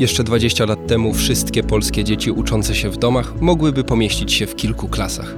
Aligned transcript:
Jeszcze 0.00 0.24
20 0.24 0.66
lat 0.66 0.86
temu 0.86 1.14
wszystkie 1.14 1.62
polskie 1.62 2.04
dzieci 2.04 2.30
uczące 2.30 2.74
się 2.74 2.90
w 2.90 2.96
domach 2.96 3.40
mogłyby 3.40 3.84
pomieścić 3.84 4.32
się 4.32 4.46
w 4.46 4.56
kilku 4.56 4.88
klasach. 4.88 5.34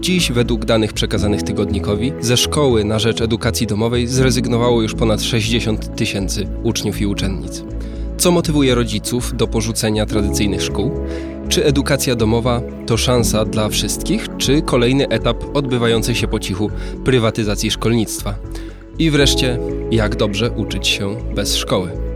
Dziś, 0.00 0.32
według 0.32 0.64
danych 0.64 0.92
przekazanych 0.92 1.42
tygodnikowi, 1.42 2.12
ze 2.20 2.36
szkoły 2.36 2.84
na 2.84 2.98
rzecz 2.98 3.20
edukacji 3.20 3.66
domowej 3.66 4.06
zrezygnowało 4.06 4.82
już 4.82 4.94
ponad 4.94 5.22
60 5.22 5.96
tysięcy 5.96 6.48
uczniów 6.62 7.00
i 7.00 7.06
uczennic. 7.06 7.64
Co 8.18 8.30
motywuje 8.30 8.74
rodziców 8.74 9.36
do 9.36 9.46
porzucenia 9.46 10.06
tradycyjnych 10.06 10.62
szkół? 10.62 10.90
Czy 11.48 11.64
edukacja 11.64 12.16
domowa 12.16 12.60
to 12.86 12.96
szansa 12.96 13.44
dla 13.44 13.68
wszystkich, 13.68 14.28
czy 14.38 14.62
kolejny 14.62 15.08
etap 15.08 15.56
odbywającej 15.56 16.14
się 16.14 16.28
po 16.28 16.40
cichu 16.40 16.70
prywatyzacji 17.04 17.70
szkolnictwa? 17.70 18.34
I 18.98 19.10
wreszcie, 19.10 19.58
jak 19.90 20.16
dobrze 20.16 20.50
uczyć 20.50 20.88
się 20.88 21.16
bez 21.34 21.56
szkoły? 21.56 22.07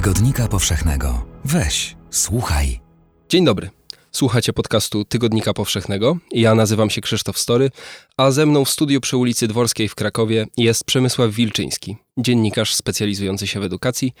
Tygodnika 0.00 0.48
Powszechnego. 0.48 1.26
Weź, 1.44 1.96
słuchaj. 2.10 2.80
Dzień 3.28 3.44
dobry. 3.44 3.70
Słuchacie 4.12 4.52
podcastu 4.52 5.04
Tygodnika 5.04 5.54
Powszechnego. 5.54 6.16
Ja 6.32 6.54
nazywam 6.54 6.90
się 6.90 7.00
Krzysztof 7.00 7.38
Story, 7.38 7.70
a 8.16 8.30
ze 8.30 8.46
mną 8.46 8.64
w 8.64 8.70
studiu 8.70 9.00
przy 9.00 9.16
ulicy 9.16 9.48
Dworskiej 9.48 9.88
w 9.88 9.94
Krakowie 9.94 10.46
jest 10.56 10.84
Przemysław 10.84 11.30
Wilczyński, 11.30 11.96
dziennikarz 12.18 12.74
specjalizujący 12.74 13.46
się 13.46 13.60
w 13.60 13.64
edukacji 13.64 14.12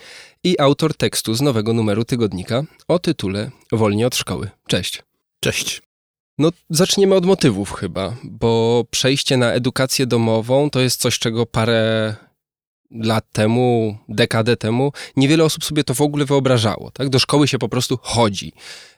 i 0.44 0.60
autor 0.60 0.94
tekstu 0.94 1.34
z 1.34 1.40
nowego 1.40 1.72
numeru 1.72 2.04
tygodnika 2.04 2.62
o 2.88 2.98
tytule 2.98 3.50
Wolnie 3.72 4.06
od 4.06 4.16
szkoły. 4.16 4.50
Cześć. 4.66 5.02
Cześć. 5.40 5.82
No, 6.38 6.52
zaczniemy 6.70 7.14
od 7.14 7.26
motywów 7.26 7.72
chyba, 7.72 8.16
bo 8.24 8.84
przejście 8.90 9.36
na 9.36 9.52
edukację 9.52 10.06
domową 10.06 10.70
to 10.70 10.80
jest 10.80 11.00
coś, 11.00 11.18
czego 11.18 11.46
parę 11.46 12.14
lat 12.90 13.24
temu, 13.32 13.98
dekadę 14.08 14.56
temu, 14.56 14.92
niewiele 15.16 15.44
osób 15.44 15.64
sobie 15.64 15.84
to 15.84 15.94
w 15.94 16.00
ogóle 16.00 16.24
wyobrażało. 16.24 16.90
Tak? 16.90 17.08
Do 17.08 17.18
szkoły 17.18 17.48
się 17.48 17.58
po 17.58 17.68
prostu 17.68 17.98
chodzi. 18.02 18.52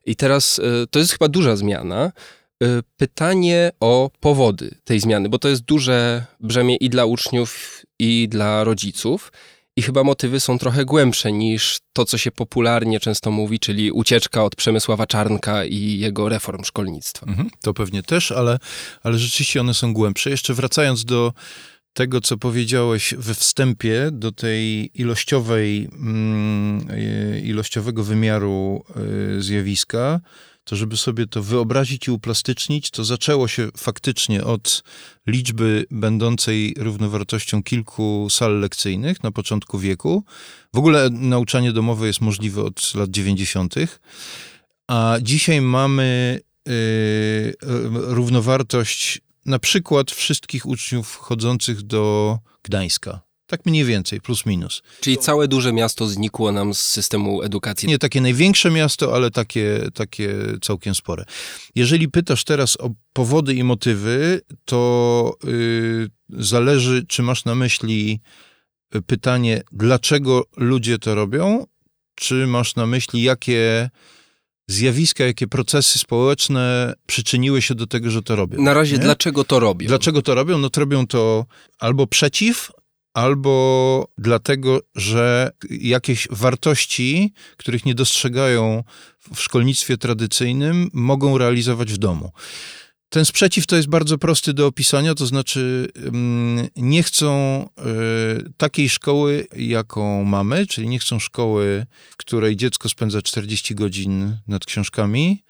I 0.07 0.17
teraz 0.17 0.59
y, 0.59 0.87
to 0.91 0.99
jest 0.99 1.13
chyba 1.13 1.29
duża 1.29 1.57
zmiana. 1.57 2.13
Y, 2.63 2.83
pytanie 2.97 3.71
o 3.81 4.11
powody 4.21 4.75
tej 4.85 5.01
zmiany, 5.01 5.29
bo 5.29 5.39
to 5.39 5.49
jest 5.49 5.63
duże 5.63 6.25
brzemię 6.41 6.77
i 6.77 6.91
dla 6.91 7.05
uczniów, 7.05 7.83
i 7.99 8.29
dla 8.29 8.65
rodziców. 8.65 9.33
I 9.77 9.83
chyba 9.83 10.05
motywy 10.05 10.41
są 10.41 10.59
trochę 10.59 10.85
głębsze 10.85 11.33
niż 11.33 11.79
to, 11.93 12.05
co 12.05 12.19
się 12.19 12.31
popularnie 12.31 13.01
często 13.01 13.31
mówi, 13.31 13.59
czyli 13.59 13.93
ucieczka 13.93 14.45
od 14.45 14.57
Przemysława 14.57 15.07
Czarnka 15.07 15.65
i 15.65 15.99
jego 15.99 16.29
reform 16.29 16.65
szkolnictwa. 16.65 17.27
Mhm, 17.27 17.51
to 17.63 17.75
pewnie 17.75 18.03
też, 18.03 18.33
ale, 18.33 18.59
ale 19.03 19.19
rzeczywiście 19.19 19.61
one 19.61 19.75
są 19.75 19.95
głębsze. 19.95 20.31
Jeszcze 20.31 20.55
wracając 20.55 21.05
do 21.05 21.33
tego, 21.93 22.21
co 22.21 22.37
powiedziałeś 22.37 23.15
we 23.19 23.35
wstępie, 23.35 24.09
do 24.13 24.33
tej 24.33 24.91
ilościowej, 25.01 25.89
mm, 25.93 26.87
ilościowego 27.45 28.05
wymiaru 28.05 28.85
e, 29.39 29.43
zjawiska, 29.43 30.21
to 30.65 30.77
żeby 30.77 30.97
sobie 30.97 31.27
to 31.27 31.43
wyobrazić 31.43 32.09
i 32.09 32.11
uplastycznić, 32.11 32.91
to 32.91 33.05
zaczęło 33.05 33.49
się 33.49 33.69
faktycznie 33.77 34.45
od 34.45 34.83
liczby 35.27 35.87
będącej 35.91 36.75
równowartością 36.79 37.63
kilku 37.63 38.27
sal 38.31 38.61
lekcyjnych 38.61 39.23
na 39.23 39.31
początku 39.31 39.79
wieku. 39.79 40.25
W 40.75 40.79
ogóle 40.79 41.11
nauczanie 41.11 41.73
domowe 41.73 42.07
jest 42.07 42.21
możliwe 42.21 42.63
od 42.63 42.95
lat 42.95 43.11
90., 43.11 43.75
a 44.89 45.17
dzisiaj 45.23 45.61
mamy 45.61 46.41
y, 46.69 47.55
równowartość 47.93 49.21
na 49.47 49.59
przykład 49.59 50.11
wszystkich 50.11 50.67
uczniów 50.67 51.17
chodzących 51.17 51.83
do 51.83 52.39
Gdańska. 52.63 53.21
Tak 53.47 53.67
mniej 53.67 53.85
więcej, 53.85 54.21
plus 54.21 54.47
minus. 54.47 54.83
Czyli 55.01 55.19
całe 55.19 55.49
duże 55.49 55.73
miasto 55.73 56.07
znikło 56.07 56.53
nam 56.53 56.75
z 56.75 56.81
systemu 56.81 57.43
edukacji. 57.43 57.89
Nie 57.89 57.99
takie 57.99 58.21
największe 58.21 58.71
miasto, 58.71 59.15
ale 59.15 59.31
takie, 59.31 59.81
takie 59.95 60.35
całkiem 60.63 60.95
spore. 60.95 61.25
Jeżeli 61.75 62.09
pytasz 62.09 62.45
teraz 62.45 62.77
o 62.77 62.91
powody 63.13 63.55
i 63.55 63.65
motywy, 63.65 64.41
to 64.65 65.35
yy, 65.45 66.09
zależy, 66.29 67.05
czy 67.09 67.23
masz 67.23 67.45
na 67.45 67.55
myśli 67.55 68.21
pytanie, 69.07 69.63
dlaczego 69.73 70.45
ludzie 70.57 70.99
to 70.99 71.15
robią, 71.15 71.67
czy 72.15 72.47
masz 72.47 72.77
na 72.77 72.87
myśli, 72.87 73.23
jakie 73.23 73.91
zjawiska, 74.67 75.25
jakie 75.25 75.47
procesy 75.47 75.99
społeczne 75.99 76.95
przyczyniły 77.07 77.63
się 77.63 77.75
do 77.75 77.87
tego, 77.87 78.11
że 78.11 78.23
to 78.23 78.37
robią. 78.37 78.63
Na 78.63 78.75
razie 78.75 78.97
nie? 78.97 79.03
dlaczego 79.03 79.45
to 79.45 79.61
robią? 79.61 79.89
Dlaczego 79.89 80.23
to 80.23 80.35
robią? 80.35 80.59
No 80.59 80.71
to 80.71 80.81
robią 80.81 81.07
to 81.07 81.47
albo 81.79 82.07
przeciw, 82.07 82.73
albo 83.15 84.09
dlatego, 84.19 84.81
że 84.95 85.51
jakieś 85.71 86.29
wartości, 86.31 87.33
których 87.57 87.85
nie 87.87 87.95
dostrzegają 87.95 88.85
w 89.35 89.41
szkolnictwie 89.41 89.97
tradycyjnym, 89.97 90.91
mogą 90.93 91.39
realizować 91.39 91.93
w 91.93 91.99
domu. 91.99 92.31
Ten 93.13 93.25
sprzeciw 93.25 93.67
to 93.67 93.77
jest 93.77 93.89
bardzo 93.89 94.19
prosty 94.19 94.55
do 94.55 94.67
opisania, 94.67 95.15
to 95.15 95.27
znaczy 95.27 95.89
mm, 95.97 96.69
nie 96.77 97.03
chcą 97.03 97.63
y, 98.47 98.53
takiej 98.57 98.89
szkoły, 98.89 99.47
jaką 99.57 100.25
mamy, 100.25 100.67
czyli 100.67 100.89
nie 100.89 100.99
chcą 100.99 101.19
szkoły, 101.19 101.87
w 102.11 102.17
której 102.17 102.57
dziecko 102.57 102.89
spędza 102.89 103.23
40 103.23 103.75
godzin 103.75 104.37
nad 104.49 104.67
książkami, 104.67 105.45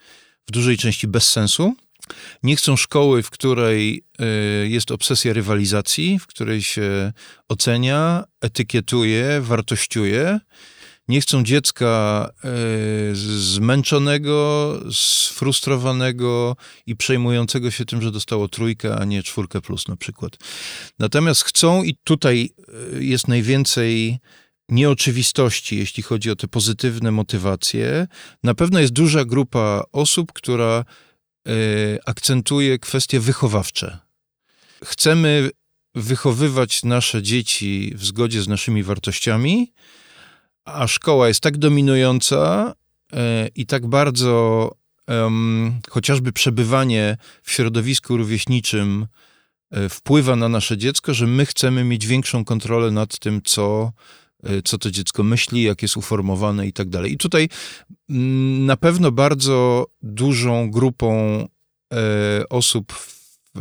w 0.48 0.52
dużej 0.52 0.76
części 0.78 1.08
bez 1.08 1.30
sensu. 1.30 1.74
Nie 2.42 2.56
chcą 2.56 2.76
szkoły, 2.76 3.22
w 3.22 3.30
której 3.30 4.04
y, 4.64 4.68
jest 4.68 4.90
obsesja 4.90 5.32
rywalizacji, 5.32 6.18
w 6.18 6.26
której 6.26 6.62
się 6.62 7.12
ocenia, 7.48 8.24
etykietuje, 8.40 9.40
wartościuje 9.40 10.40
nie 11.08 11.20
chcą 11.20 11.44
dziecka 11.44 12.30
e, 12.44 12.50
zmęczonego, 13.14 14.80
sfrustrowanego 14.92 16.56
i 16.86 16.96
przejmującego 16.96 17.70
się 17.70 17.84
tym, 17.84 18.02
że 18.02 18.10
dostało 18.10 18.48
trójkę, 18.48 18.96
a 18.96 19.04
nie 19.04 19.22
czwórkę 19.22 19.60
plus 19.60 19.88
na 19.88 19.96
przykład. 19.96 20.36
Natomiast 20.98 21.42
chcą, 21.44 21.82
i 21.82 21.96
tutaj 22.04 22.50
e, 22.94 23.04
jest 23.04 23.28
najwięcej 23.28 24.18
nieoczywistości, 24.68 25.78
jeśli 25.78 26.02
chodzi 26.02 26.30
o 26.30 26.36
te 26.36 26.48
pozytywne 26.48 27.10
motywacje. 27.10 28.06
Na 28.42 28.54
pewno 28.54 28.80
jest 28.80 28.92
duża 28.92 29.24
grupa 29.24 29.82
osób, 29.92 30.32
która 30.32 30.84
e, 31.48 31.52
akcentuje 32.06 32.78
kwestie 32.78 33.20
wychowawcze. 33.20 33.98
Chcemy 34.84 35.50
wychowywać 35.94 36.84
nasze 36.84 37.22
dzieci 37.22 37.92
w 37.94 38.04
zgodzie 38.04 38.42
z 38.42 38.48
naszymi 38.48 38.82
wartościami, 38.82 39.72
a 40.64 40.86
szkoła 40.86 41.28
jest 41.28 41.40
tak 41.40 41.58
dominująca 41.58 42.74
e, 43.12 43.48
i 43.54 43.66
tak 43.66 43.86
bardzo 43.86 44.70
chociażby 45.90 46.32
przebywanie 46.32 47.16
w 47.42 47.52
środowisku 47.52 48.16
rówieśniczym 48.16 49.06
e, 49.70 49.88
wpływa 49.88 50.36
na 50.36 50.48
nasze 50.48 50.78
dziecko, 50.78 51.14
że 51.14 51.26
my 51.26 51.46
chcemy 51.46 51.84
mieć 51.84 52.06
większą 52.06 52.44
kontrolę 52.44 52.90
nad 52.90 53.18
tym, 53.18 53.40
co, 53.44 53.92
e, 54.44 54.62
co 54.62 54.78
to 54.78 54.90
dziecko 54.90 55.22
myśli, 55.22 55.62
jak 55.62 55.82
jest 55.82 55.96
uformowane 55.96 56.66
i 56.66 56.72
tak 56.72 56.88
dalej. 56.88 57.12
I 57.12 57.16
tutaj 57.16 57.48
mm, 58.10 58.66
na 58.66 58.76
pewno 58.76 59.12
bardzo 59.12 59.86
dużą 60.02 60.70
grupą 60.70 61.12
osób 62.50 62.92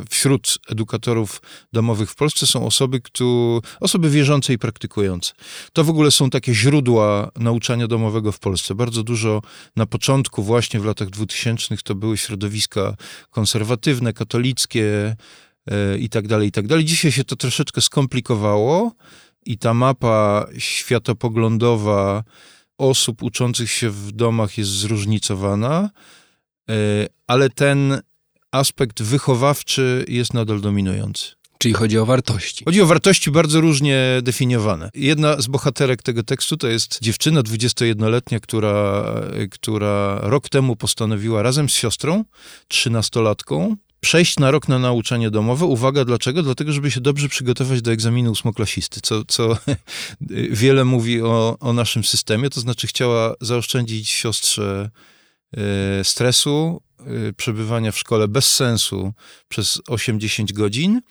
wśród 0.10 0.58
edukatorów 0.70 1.42
domowych 1.74 2.12
w 2.12 2.16
Polsce 2.16 2.48
są 2.48 2.66
osoby, 2.66 3.02
które, 3.02 3.60
osoby 3.80 4.10
wierzące 4.10 4.54
i 4.54 4.58
praktykujące. 4.58 5.34
To 5.74 5.84
w 5.84 5.90
ogóle 5.90 6.12
są 6.12 6.30
takie 6.30 6.54
źródła 6.54 7.32
nauczania 7.36 7.88
domowego 7.88 8.32
w 8.32 8.40
Polsce. 8.40 8.76
Bardzo 8.76 9.04
dużo 9.04 9.42
na 9.76 9.86
początku, 9.86 10.44
właśnie 10.44 10.80
w 10.80 10.86
latach 10.86 11.10
2000 11.10 11.78
to 11.84 11.96
były 11.96 12.18
środowiska 12.18 12.96
konserwatywne, 13.30 14.14
katolickie 14.14 15.16
e, 15.68 15.98
i 15.98 16.10
tak 16.10 16.28
dalej, 16.28 16.48
i 16.48 16.52
tak 16.52 16.68
dalej. 16.68 16.86
Dzisiaj 16.86 17.12
się 17.12 17.24
to 17.24 17.36
troszeczkę 17.36 17.82
skomplikowało 17.82 18.92
i 19.46 19.58
ta 19.58 19.74
mapa 19.74 20.46
światopoglądowa 20.58 22.24
osób 22.78 23.24
uczących 23.24 23.72
się 23.72 23.90
w 23.90 24.12
domach 24.12 24.58
jest 24.58 24.72
zróżnicowana, 24.72 25.90
e, 26.70 26.74
ale 27.28 27.50
ten 27.50 28.02
aspekt 28.52 29.02
wychowawczy 29.02 30.06
jest 30.08 30.34
nadal 30.34 30.62
dominujący. 30.62 31.42
Czyli 31.58 31.74
chodzi 31.74 31.98
o 31.98 32.06
wartości. 32.06 32.66
Chodzi 32.66 32.82
o 32.82 32.86
wartości 32.86 33.32
bardzo 33.32 33.62
różnie 33.62 34.20
definiowane. 34.22 34.90
Jedna 34.94 35.42
z 35.42 35.48
bohaterek 35.48 36.04
tego 36.04 36.24
tekstu 36.24 36.58
to 36.58 36.68
jest 36.68 37.00
dziewczyna 37.02 37.42
21-letnia, 37.42 38.40
która, 38.40 39.06
która 39.52 40.20
rok 40.22 40.50
temu 40.50 40.76
postanowiła 40.76 41.42
razem 41.42 41.70
z 41.70 41.74
siostrą, 41.74 42.26
trzynastolatką, 42.68 43.76
przejść 44.00 44.40
na 44.40 44.52
rok 44.52 44.68
na 44.68 44.80
nauczanie 44.80 45.32
domowe. 45.32 45.66
Uwaga, 45.66 46.06
dlaczego? 46.06 46.44
Dlatego, 46.44 46.72
żeby 46.72 46.92
się 46.92 47.02
dobrze 47.02 47.30
przygotować 47.30 47.82
do 47.82 47.92
egzaminu 47.92 48.32
ósmoklasisty, 48.32 49.02
co, 49.02 49.26
co 49.26 49.58
wiele 50.62 50.86
mówi 50.86 51.22
o, 51.22 51.58
o 51.60 51.74
naszym 51.74 52.04
systemie. 52.04 52.50
To 52.50 52.62
znaczy 52.62 52.88
chciała 52.88 53.36
zaoszczędzić 53.42 54.10
siostrze 54.10 54.90
e, 55.58 56.04
stresu, 56.04 56.82
przebywania 57.38 57.92
w 57.92 57.98
szkole 57.98 58.28
bez 58.28 58.56
sensu 58.56 59.14
przez 59.48 59.82
8-10 59.90 60.54
godzin 60.54 61.02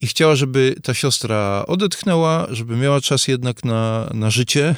i 0.00 0.06
chciała, 0.06 0.36
żeby 0.36 0.74
ta 0.82 0.94
siostra 0.94 1.64
odetchnęła, 1.66 2.46
żeby 2.50 2.76
miała 2.76 3.00
czas 3.00 3.28
jednak 3.28 3.64
na, 3.64 4.10
na 4.14 4.30
życie, 4.30 4.74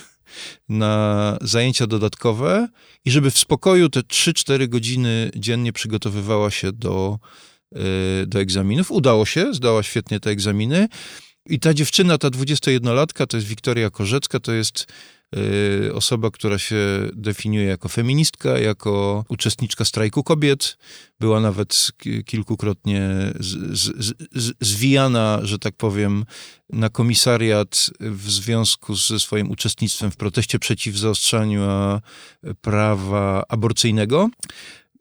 na 0.69 1.39
zajęcia 1.41 1.87
dodatkowe 1.87 2.69
i 3.05 3.11
żeby 3.11 3.31
w 3.31 3.39
spokoju 3.39 3.89
te 3.89 4.01
3-4 4.01 4.69
godziny 4.69 5.31
dziennie 5.37 5.73
przygotowywała 5.73 6.51
się 6.51 6.73
do, 6.73 7.19
y, 8.23 8.27
do 8.27 8.41
egzaminów. 8.41 8.91
Udało 8.91 9.27
się, 9.27 9.55
zdała 9.55 9.83
świetnie 9.83 10.21
te 10.21 10.31
egzaminy. 10.31 10.89
I 11.47 11.61
ta 11.61 11.75
dziewczyna, 11.75 12.19
ta 12.19 12.29
21-latka, 12.29 13.27
to 13.27 13.37
jest 13.37 13.47
Wiktoria 13.47 13.91
Korzecka, 13.91 14.41
to 14.41 14.53
jest 14.53 14.83
y, 14.83 14.85
osoba, 15.95 16.31
która 16.31 16.59
się 16.59 16.77
definiuje 17.13 17.67
jako 17.67 17.89
feministka, 17.89 18.59
jako 18.59 19.25
uczestniczka 19.29 19.85
strajku 19.85 20.23
kobiet. 20.25 20.79
Była 21.21 21.41
nawet 21.41 21.87
ki- 21.99 22.25
kilkukrotnie 22.25 23.03
z, 23.41 23.79
z, 23.79 24.13
z, 24.35 24.53
zwijana, 24.61 25.41
że 25.43 25.59
tak 25.59 25.77
powiem, 25.77 26.25
na 26.73 26.89
komisariat 26.89 27.91
w 28.01 28.31
związku 28.31 28.95
ze 28.95 29.21
swoim 29.21 29.51
uczestnictwem 29.51 30.11
w 30.11 30.17
proteście 30.17 30.59
przeciw 30.59 30.97
zaostrzaniu 30.97 31.61
prawa 32.61 33.45
aborcyjnego. 33.49 34.31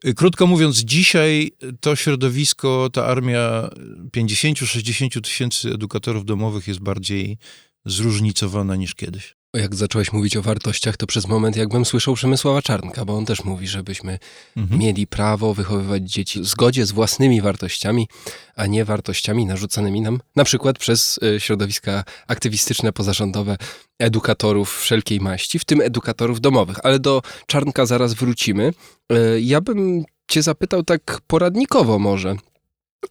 Y, 0.06 0.14
Krótko 0.14 0.48
mówiąc, 0.48 0.78
dzisiaj 0.78 1.52
to 1.80 1.96
środowisko, 1.96 2.90
ta 2.94 3.06
armia 3.06 3.70
50-60 4.18 5.22
tysięcy 5.22 5.70
edukatorów 5.74 6.26
domowych 6.26 6.68
jest 6.68 6.80
bardziej 6.80 7.38
zróżnicowana 7.86 8.76
niż 8.76 8.96
kiedyś. 8.96 9.38
Jak 9.54 9.75
zacząłeś 9.75 10.13
mówić 10.13 10.38
o 10.38 10.42
wartościach, 10.42 10.98
to 10.98 11.07
przez 11.07 11.28
moment 11.28 11.56
jakbym 11.56 11.86
słyszał 11.86 12.13
Przemysława 12.13 12.62
Czarnka, 12.62 13.06
bo 13.06 13.18
on 13.18 13.25
też 13.25 13.44
mówi, 13.44 13.68
żebyśmy 13.68 14.19
Mhm. 14.57 14.80
mieli 14.81 15.07
prawo 15.07 15.54
wychowywać 15.54 16.12
dzieci 16.12 16.42
w 16.42 16.46
zgodzie 16.46 16.86
z 16.86 16.92
własnymi 16.92 17.42
wartościami, 17.42 18.07
a 18.56 18.66
nie 18.66 18.86
wartościami 18.86 19.46
narzucanymi 19.46 20.01
nam 20.01 20.19
na 20.36 20.44
przykład 20.44 20.78
przez 20.80 21.19
y, 21.24 21.40
środowiska 21.40 22.04
aktywistyczne, 22.28 22.94
pozarządowe, 22.94 23.57
edukatorów 24.00 24.80
wszelkiej 24.80 25.19
maści, 25.19 25.60
w 25.60 25.66
tym 25.66 25.81
edukatorów 25.81 26.42
domowych. 26.42 26.78
Ale 26.84 27.00
do 27.00 27.22
Czarnka 27.48 27.86
zaraz 27.86 28.13
wrócimy. 28.13 28.74
Y, 29.13 29.42
Ja 29.42 29.62
bym 29.62 30.04
cię 30.28 30.42
zapytał 30.42 30.84
tak 30.84 31.22
poradnikowo 31.28 32.00
może. 32.00 32.36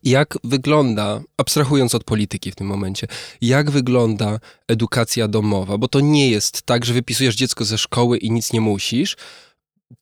Jak 0.04 0.38
wygląda, 0.44 1.20
abstrahując 1.36 1.94
od 1.94 2.04
polityki 2.04 2.50
w 2.50 2.54
tym 2.54 2.66
momencie, 2.66 3.06
jak 3.40 3.70
wygląda 3.70 4.40
edukacja 4.68 5.28
domowa? 5.28 5.78
Bo 5.78 5.88
to 5.88 6.00
nie 6.00 6.30
jest 6.30 6.62
tak, 6.62 6.84
że 6.84 6.94
wypisujesz 6.94 7.34
dziecko 7.34 7.64
ze 7.64 7.78
szkoły 7.78 8.18
i 8.18 8.30
nic 8.30 8.52
nie 8.52 8.60
musisz. 8.60 9.16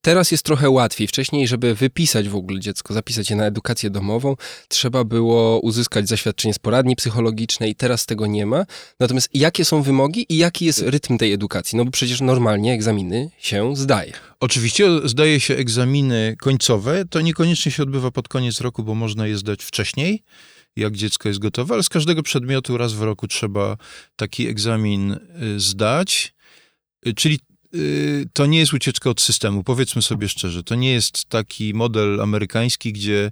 Teraz 0.00 0.30
jest 0.30 0.42
trochę 0.42 0.70
łatwiej. 0.70 1.06
Wcześniej, 1.06 1.48
żeby 1.48 1.74
wypisać 1.74 2.28
w 2.28 2.36
ogóle 2.36 2.60
dziecko, 2.60 2.94
zapisać 2.94 3.30
je 3.30 3.36
na 3.36 3.46
edukację 3.46 3.90
domową, 3.90 4.36
trzeba 4.68 5.04
było 5.04 5.60
uzyskać 5.60 6.08
zaświadczenie 6.08 6.54
z 6.54 6.58
poradni 6.58 6.96
psychologicznej. 6.96 7.74
Teraz 7.74 8.06
tego 8.06 8.26
nie 8.26 8.46
ma. 8.46 8.64
Natomiast 9.00 9.28
jakie 9.34 9.64
są 9.64 9.82
wymogi 9.82 10.26
i 10.28 10.36
jaki 10.36 10.64
jest 10.64 10.82
rytm 10.82 11.18
tej 11.18 11.32
edukacji? 11.32 11.78
No 11.78 11.84
bo 11.84 11.90
przecież 11.90 12.20
normalnie 12.20 12.72
egzaminy 12.72 13.30
się 13.38 13.76
zdaje. 13.76 14.12
Oczywiście 14.40 14.88
zdaje 15.04 15.40
się 15.40 15.56
egzaminy 15.56 16.36
końcowe. 16.40 17.04
To 17.10 17.20
niekoniecznie 17.20 17.72
się 17.72 17.82
odbywa 17.82 18.10
pod 18.10 18.28
koniec 18.28 18.60
roku, 18.60 18.82
bo 18.82 18.94
można 18.94 19.26
je 19.26 19.36
zdać 19.36 19.64
wcześniej, 19.64 20.22
jak 20.76 20.96
dziecko 20.96 21.28
jest 21.28 21.40
gotowe, 21.40 21.74
ale 21.74 21.82
z 21.82 21.88
każdego 21.88 22.22
przedmiotu 22.22 22.76
raz 22.76 22.92
w 22.92 23.02
roku 23.02 23.26
trzeba 23.28 23.76
taki 24.16 24.48
egzamin 24.48 25.12
y, 25.12 25.60
zdać. 25.60 26.34
Y, 27.06 27.14
Czyli 27.14 27.38
to 28.32 28.46
nie 28.46 28.58
jest 28.58 28.72
ucieczka 28.72 29.10
od 29.10 29.20
systemu, 29.20 29.64
powiedzmy 29.64 30.02
sobie 30.02 30.28
szczerze. 30.28 30.62
To 30.62 30.74
nie 30.74 30.92
jest 30.92 31.24
taki 31.24 31.74
model 31.74 32.20
amerykański, 32.20 32.92
gdzie 32.92 33.30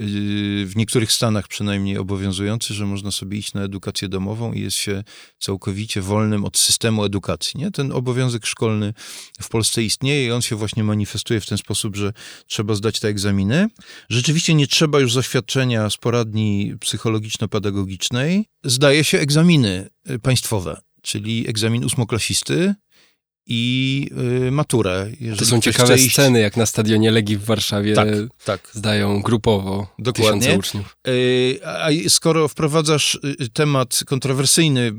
y, 0.00 0.66
w 0.66 0.72
niektórych 0.76 1.12
stanach 1.12 1.48
przynajmniej 1.48 1.98
obowiązujący, 1.98 2.74
że 2.74 2.86
można 2.86 3.10
sobie 3.10 3.38
iść 3.38 3.54
na 3.54 3.62
edukację 3.62 4.08
domową 4.08 4.52
i 4.52 4.60
jest 4.60 4.76
się 4.76 5.04
całkowicie 5.38 6.02
wolnym 6.02 6.44
od 6.44 6.58
systemu 6.58 7.04
edukacji. 7.04 7.60
Nie? 7.60 7.70
Ten 7.70 7.92
obowiązek 7.92 8.46
szkolny 8.46 8.94
w 9.40 9.48
Polsce 9.48 9.82
istnieje 9.82 10.26
i 10.26 10.30
on 10.30 10.42
się 10.42 10.56
właśnie 10.56 10.84
manifestuje 10.84 11.40
w 11.40 11.46
ten 11.46 11.58
sposób, 11.58 11.96
że 11.96 12.12
trzeba 12.46 12.74
zdać 12.74 13.00
te 13.00 13.08
egzaminy. 13.08 13.66
Rzeczywiście 14.08 14.54
nie 14.54 14.66
trzeba 14.66 15.00
już 15.00 15.12
zaświadczenia 15.12 15.90
z 15.90 15.96
poradni 15.96 16.74
psychologiczno-pedagogicznej. 16.80 18.44
Zdaje 18.64 19.04
się 19.04 19.18
egzaminy 19.18 19.88
y, 20.10 20.18
państwowe, 20.18 20.80
czyli 21.02 21.48
egzamin 21.48 21.84
ósmoklasisty 21.84 22.74
i 23.50 24.10
y, 24.46 24.50
maturę. 24.50 25.10
To 25.38 25.44
są 25.44 25.60
ciekawe 25.60 25.94
iść- 25.96 26.12
sceny, 26.12 26.40
jak 26.40 26.56
na 26.56 26.66
stadionie 26.66 27.10
Legii 27.10 27.36
w 27.36 27.44
Warszawie 27.44 27.94
Tak, 27.94 28.08
tak. 28.44 28.70
zdają 28.72 29.22
grupowo 29.22 29.94
Dokładnie. 29.98 30.40
tysiące 30.40 30.58
uczniów. 30.58 30.96
Y, 31.08 31.60
A 31.66 31.88
skoro 32.08 32.48
wprowadzasz 32.48 33.18
y, 33.40 33.48
temat 33.52 34.00
kontrowersyjny, 34.06 34.92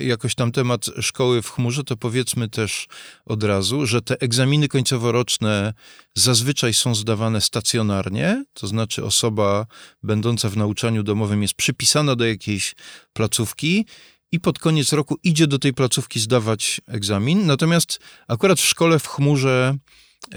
jakoś 0.00 0.34
tam 0.34 0.52
temat 0.52 0.86
szkoły 1.00 1.42
w 1.42 1.50
chmurze, 1.50 1.84
to 1.84 1.96
powiedzmy 1.96 2.48
też 2.48 2.86
od 3.26 3.42
razu, 3.42 3.86
że 3.86 4.02
te 4.02 4.20
egzaminy 4.20 4.68
końcoworoczne 4.68 5.72
zazwyczaj 6.14 6.74
są 6.74 6.94
zdawane 6.94 7.40
stacjonarnie, 7.40 8.44
to 8.54 8.66
znaczy 8.66 9.04
osoba 9.04 9.66
będąca 10.02 10.48
w 10.48 10.56
nauczaniu 10.56 11.02
domowym 11.02 11.42
jest 11.42 11.54
przypisana 11.54 12.16
do 12.16 12.26
jakiejś 12.26 12.74
placówki 13.12 13.86
i 14.34 14.40
pod 14.40 14.58
koniec 14.58 14.92
roku 14.92 15.16
idzie 15.22 15.46
do 15.46 15.58
tej 15.58 15.74
placówki 15.74 16.20
zdawać 16.20 16.80
egzamin. 16.86 17.46
Natomiast 17.46 17.98
akurat 18.28 18.60
w 18.60 18.64
szkole 18.64 18.98
w 18.98 19.06
chmurze 19.08 19.76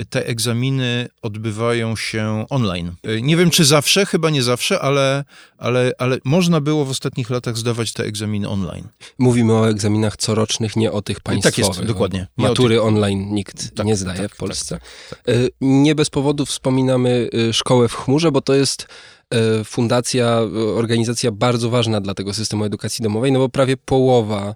te 0.10 0.26
egzaminy 0.28 1.08
odbywają 1.22 1.96
się 1.96 2.46
online. 2.50 2.92
Y, 3.08 3.22
Nie 3.22 3.38
wiem, 3.38 3.50
czy 3.50 3.66
zawsze, 3.66 4.06
chyba 4.06 4.30
nie 4.30 4.44
zawsze, 4.44 4.80
ale, 4.80 5.24
ale, 5.58 5.92
ale 5.98 6.18
można 6.26 6.62
było 6.62 6.86
w 6.86 6.90
ostatnich 6.90 7.30
latach 7.30 7.58
zdawać 7.58 7.94
te 7.94 8.04
egzaminy 8.04 8.50
online. 8.50 8.88
Mówimy 9.20 9.54
o 9.54 9.70
egzaminach 9.70 10.18
corocznych, 10.18 10.76
nie 10.76 10.92
o 10.92 11.02
tych 11.02 11.20
Tak 11.20 11.36
jest, 11.36 11.44
państwowych. 11.44 11.86
dokładnie. 11.88 12.28
Nie 12.38 12.48
Matury 12.48 12.82
online 12.82 13.34
nikt 13.34 13.76
Tak, 13.76 13.86
nie 13.86 13.96
zdaje 13.96 14.20
tak, 14.22 14.34
w 14.34 14.38
Polsce. 14.38 14.80
tak, 15.10 15.30
Y, 15.30 15.50
Nie 15.62 15.96
bez 15.96 16.10
powodu 16.10 16.46
wspominamy 16.46 17.30
szkołę 17.52 17.88
w 17.88 17.94
chmurze, 17.96 18.32
bo 18.32 18.42
to 18.42 18.54
jest 18.54 18.88
fundacja, 19.66 20.40
y, 20.42 20.74
organizacja 20.74 21.32
bardzo 21.32 21.70
ważna 21.70 22.02
dla 22.02 22.14
tego 22.14 22.34
systemu 22.34 22.66
edukacji 22.66 23.04
domowej, 23.04 23.32
no 23.32 23.40
bo 23.40 23.50
prawie 23.50 23.78
połowa 23.78 24.56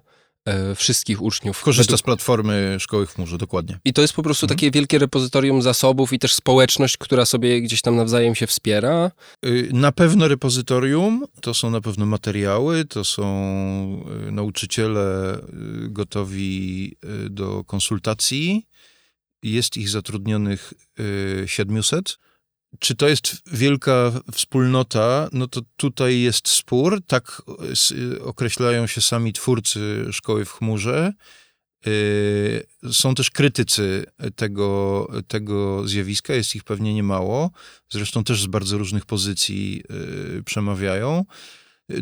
y, 0.72 0.74
wszystkich 0.74 1.22
uczniów 1.22 1.62
Korzysta 1.62 1.96
z 1.96 2.02
platformy 2.02 2.76
Szkoły 2.80 3.06
w 3.06 3.10
chmurze, 3.14 3.38
dokładnie. 3.38 3.78
I 3.84 3.92
to 3.92 4.02
jest 4.02 4.14
po 4.14 4.22
prostu 4.22 4.46
Mhm. 4.46 4.56
takie 4.58 4.70
wielkie 4.70 4.98
repozytorium 4.98 5.62
zasobów 5.62 6.12
i 6.12 6.18
też 6.18 6.34
społeczność, 6.34 6.96
która 6.96 7.24
sobie 7.24 7.60
gdzieś 7.62 7.80
tam 7.80 7.96
nawzajem 7.96 8.34
się 8.34 8.46
wspiera. 8.46 9.10
Y, 9.46 9.68
Na 9.72 9.92
pewno 9.92 10.28
repozytorium, 10.28 11.24
to 11.40 11.54
są 11.54 11.70
na 11.70 11.80
pewno 11.80 12.06
materiały, 12.06 12.84
to 12.84 13.04
są 13.04 14.04
y, 14.28 14.32
nauczyciele 14.32 15.34
y, 15.38 15.42
gotowi 15.88 16.96
do 17.30 17.64
konsultacji. 17.64 18.66
Jest 19.42 19.76
ich 19.76 19.88
zatrudnionych 19.88 20.72
y, 21.00 21.44
700. 21.48 22.18
Czy 22.78 22.94
to 22.94 23.08
jest 23.08 23.42
wielka 23.52 24.12
wspólnota? 24.32 25.28
No 25.32 25.48
to 25.48 25.60
tutaj 25.76 26.20
jest 26.20 26.48
spór. 26.48 27.00
Tak 27.06 27.42
y, 27.90 28.22
określają 28.22 28.86
się 28.86 29.00
sami 29.00 29.32
twórcy 29.32 30.06
Szkoły 30.12 30.44
w 30.44 30.52
chmurze. 30.52 31.12
Y, 31.86 32.66
Są 32.92 33.14
też 33.14 33.30
krytycy 33.30 34.06
tego, 34.36 35.08
tego 35.28 35.88
zjawiska, 35.88 36.34
jest 36.34 36.54
ich 36.54 36.64
pewnie 36.64 36.94
niemało. 36.94 37.50
Zresztą 37.90 38.24
też 38.24 38.42
z 38.42 38.46
bardzo 38.46 38.78
różnych 38.78 39.06
pozycji 39.06 39.82
y, 40.38 40.42
przemawiają. 40.42 41.24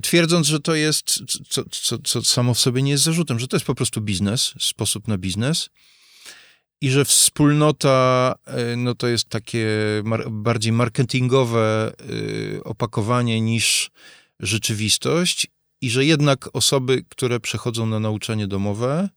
Twierdząc, 0.02 0.46
że 0.46 0.60
to 0.60 0.74
jest, 0.74 1.22
co, 1.48 1.64
co, 1.70 1.98
co 1.98 2.24
samo 2.24 2.54
w 2.54 2.58
sobie 2.58 2.82
nie 2.82 2.90
jest 2.90 3.04
zarzutem, 3.04 3.38
że 3.38 3.48
to 3.48 3.56
jest 3.56 3.66
po 3.66 3.74
prostu 3.74 4.00
biznes, 4.00 4.54
sposób 4.58 5.08
na 5.08 5.18
biznes. 5.18 5.70
I 6.80 6.90
że 6.90 7.04
wspólnota, 7.04 8.34
y, 8.72 8.76
no 8.76 8.94
to 8.94 9.08
jest 9.08 9.28
takie 9.28 9.68
mar- 10.04 10.30
bardziej 10.30 10.72
marketingowe 10.72 11.92
y, 12.10 12.60
opakowanie 12.64 13.40
niż 13.40 13.90
rzeczywistość. 14.40 15.46
I 15.82 15.90
że 15.90 16.04
jednak 16.04 16.48
osoby, 16.52 17.04
które 17.08 17.40
przechodzą 17.40 17.86
na 17.86 18.00
nauczanie 18.00 18.46
domowe, 18.46 19.08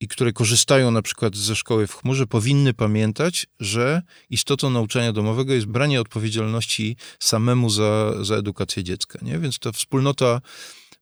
i 0.00 0.08
które 0.08 0.32
korzystają 0.32 0.90
na 0.90 1.02
przykład 1.02 1.36
ze 1.36 1.56
szkoły 1.56 1.86
w 1.86 1.94
chmurze, 1.94 2.26
powinny 2.26 2.74
pamiętać, 2.74 3.46
że 3.60 4.02
istotą 4.30 4.70
nauczania 4.70 5.12
domowego 5.12 5.52
jest 5.52 5.66
branie 5.66 6.00
odpowiedzialności 6.00 6.96
samemu 7.18 7.70
za, 7.70 8.24
za 8.24 8.36
edukację 8.36 8.84
dziecka. 8.84 9.18
Nie? 9.22 9.38
Więc 9.38 9.58
ta 9.58 9.72
wspólnota 9.72 10.40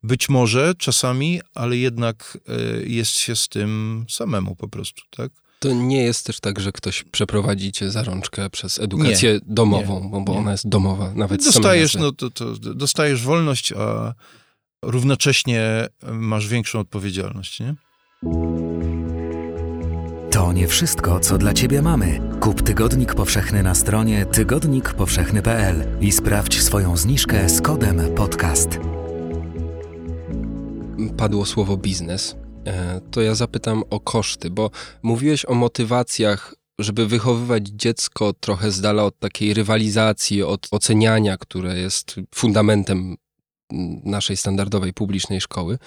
być 0.02 0.28
może 0.28 0.74
czasami, 0.78 1.40
ale 1.54 1.76
jednak 1.76 2.38
e, 2.48 2.82
jest 2.82 3.18
się 3.18 3.36
z 3.36 3.48
tym 3.48 4.04
samemu 4.08 4.56
po 4.56 4.68
prostu, 4.68 5.02
tak? 5.10 5.41
To 5.62 5.72
nie 5.72 6.02
jest 6.02 6.26
też 6.26 6.40
tak, 6.40 6.60
że 6.60 6.72
ktoś 6.72 7.04
przeprowadzi 7.04 7.72
cię 7.72 7.90
za 7.90 8.02
rączkę 8.02 8.50
przez 8.50 8.78
edukację 8.78 9.40
domową, 9.46 10.08
bo, 10.10 10.20
bo 10.20 10.32
nie. 10.32 10.38
ona 10.38 10.52
jest 10.52 10.68
domowa, 10.68 11.12
nawet 11.14 11.44
Dostajesz, 11.44 11.94
no, 11.94 12.12
to, 12.12 12.30
to, 12.30 12.54
dostajesz 12.56 13.22
wolność, 13.22 13.72
a 13.72 14.14
równocześnie 14.82 15.88
masz 16.12 16.48
większą 16.48 16.78
odpowiedzialność, 16.78 17.60
nie? 17.60 17.74
To 20.30 20.52
nie 20.52 20.68
wszystko, 20.68 21.20
co 21.20 21.38
dla 21.38 21.54
Ciebie 21.54 21.82
mamy. 21.82 22.20
Kup 22.40 22.62
Tygodnik 22.62 23.14
Powszechny 23.14 23.62
na 23.62 23.74
stronie 23.74 24.26
tygodnikpowszechny.pl 24.26 25.84
i 26.00 26.12
sprawdź 26.12 26.62
swoją 26.62 26.96
zniżkę 26.96 27.48
z 27.48 27.60
kodem 27.60 28.14
podcast. 28.14 28.78
Padło 31.16 31.46
słowo 31.46 31.76
biznes. 31.76 32.36
E, 32.66 33.00
to 33.10 33.22
ja 33.22 33.34
zapytam 33.34 33.82
o 33.90 34.00
koszty, 34.00 34.50
bo 34.50 34.70
mówiłeś 35.02 35.44
o 35.44 35.54
motywacjach, 35.54 36.54
żeby 36.78 37.06
wychowywać 37.06 37.68
dziecko 37.68 38.32
trochę 38.32 38.70
z 38.70 38.80
dala 38.80 39.04
od 39.04 39.18
takiej 39.18 39.54
rywalizacji, 39.54 40.42
od 40.42 40.68
oceniania, 40.70 41.36
które 41.36 41.78
jest 41.78 42.14
fundamentem 42.34 43.16
naszej 44.04 44.36
standardowej 44.36 44.92
publicznej 44.92 45.40
szkoły. 45.40 45.78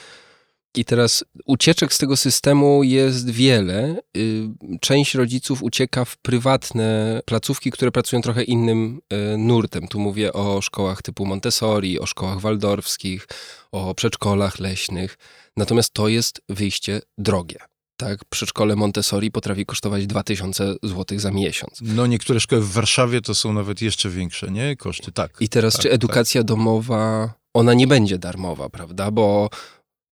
I 0.75 0.86
teraz 0.86 1.24
ucieczek 1.46 1.94
z 1.94 1.98
tego 1.98 2.17
systemu 2.17 2.84
jest 2.84 3.29
wiele. 3.29 3.98
Y, 4.17 4.48
część 4.82 5.15
rodziców 5.15 5.63
ucieka 5.63 6.05
w 6.05 6.17
prywatne 6.17 7.22
placówki, 7.25 7.72
które 7.72 7.91
pracują 7.91 8.22
trochę 8.22 8.44
innym 8.44 9.01
y, 9.13 9.38
nurtem. 9.38 9.88
Tu 9.88 10.00
mówię 10.00 10.34
o 10.34 10.62
szkołach 10.62 11.01
typu 11.01 11.25
Montessori, 11.25 12.00
o 12.00 12.05
szkołach 12.05 12.39
waldorfskich, 12.39 13.27
o 13.72 13.96
przedszkolach 13.96 14.60
leśnych. 14.60 15.17
Natomiast 15.58 15.94
to 15.94 16.08
jest 16.08 16.41
wyjście 16.50 17.01
drogie. 17.17 17.58
Tak, 17.98 18.25
przedszkole 18.25 18.75
Montessori 18.75 19.32
potrafi 19.32 19.65
kosztować 19.65 20.08
2000 20.08 20.75
zł 20.84 21.20
za 21.20 21.32
miesiąc. 21.32 21.79
No 21.82 22.08
niektóre 22.08 22.39
szkoły 22.39 22.62
w 22.62 22.72
Warszawie 22.72 23.22
to 23.22 23.36
są 23.36 23.53
nawet 23.53 23.82
jeszcze 23.82 24.10
większe, 24.10 24.51
nie? 24.51 24.75
Koszty, 24.75 25.12
tak. 25.12 25.38
I 25.39 25.50
teraz 25.50 25.74
tak, 25.74 25.82
czy 25.82 25.91
edukacja 25.91 26.41
tak. 26.41 26.48
domowa, 26.48 27.34
ona 27.53 27.74
nie 27.74 27.88
będzie 27.88 28.20
darmowa, 28.20 28.70
prawda? 28.70 29.12
Bo 29.12 29.50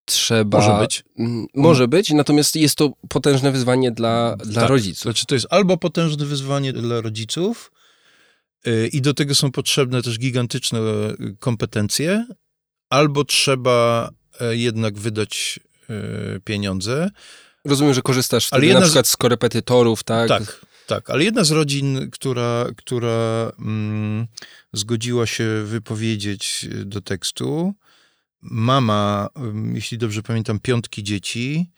trzeba... 0.06 0.58
Może 0.58 0.80
być. 0.80 1.04
Może 1.56 1.88
być, 1.88 2.10
natomiast 2.10 2.56
jest 2.56 2.76
to 2.76 2.94
potężne 3.10 3.52
wyzwanie 3.52 3.92
dla, 3.92 4.36
dla 4.36 4.62
tak. 4.62 4.70
rodziców. 4.70 5.02
Znaczy 5.02 5.26
to 5.26 5.36
jest 5.36 5.48
albo 5.50 5.78
potężne 5.78 6.26
wyzwanie 6.26 6.74
dla 6.74 7.02
rodziców 7.02 7.72
yy, 8.66 8.88
i 8.88 9.02
do 9.02 9.14
tego 9.14 9.36
są 9.36 9.52
potrzebne 9.52 10.02
też 10.02 10.20
gigantyczne 10.20 10.80
y, 10.80 11.36
kompetencje, 11.40 12.26
albo 12.90 13.24
trzeba 13.24 14.10
y, 14.42 14.58
jednak 14.58 14.98
wydać 14.98 15.60
yy, 15.90 16.42
pieniądze. 16.44 17.10
Rozumiem, 17.66 17.94
że 17.94 18.02
korzystasz 18.02 18.48
wtedy 18.48 18.74
na 18.74 18.82
przykład 18.82 19.08
z... 19.08 19.12
z 19.12 19.18
korepetytorów, 19.18 20.04
tak? 20.04 20.30
Tak, 20.30 20.66
tak, 20.88 21.10
ale 21.10 21.24
jedna 21.24 21.44
z 21.44 21.52
rodzin, 21.52 22.12
która, 22.12 22.66
która 22.78 23.52
mm, 23.60 24.28
zgodziła 24.74 25.26
się 25.26 25.64
wypowiedzieć 25.66 26.68
do 26.86 27.02
tekstu, 27.02 27.74
mama, 28.44 29.30
jeśli 29.74 29.98
dobrze 29.98 30.24
pamiętam, 30.24 30.60
piątki 30.60 31.04
dzieci, 31.04 31.72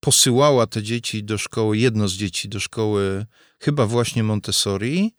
posyłała 0.00 0.66
te 0.66 0.82
dzieci 0.82 1.24
do 1.24 1.38
szkoły, 1.38 1.78
jedno 1.78 2.08
z 2.08 2.12
dzieci 2.12 2.48
do 2.48 2.60
szkoły 2.60 3.26
chyba 3.58 3.86
właśnie 3.86 4.22
Montessori. 4.22 5.14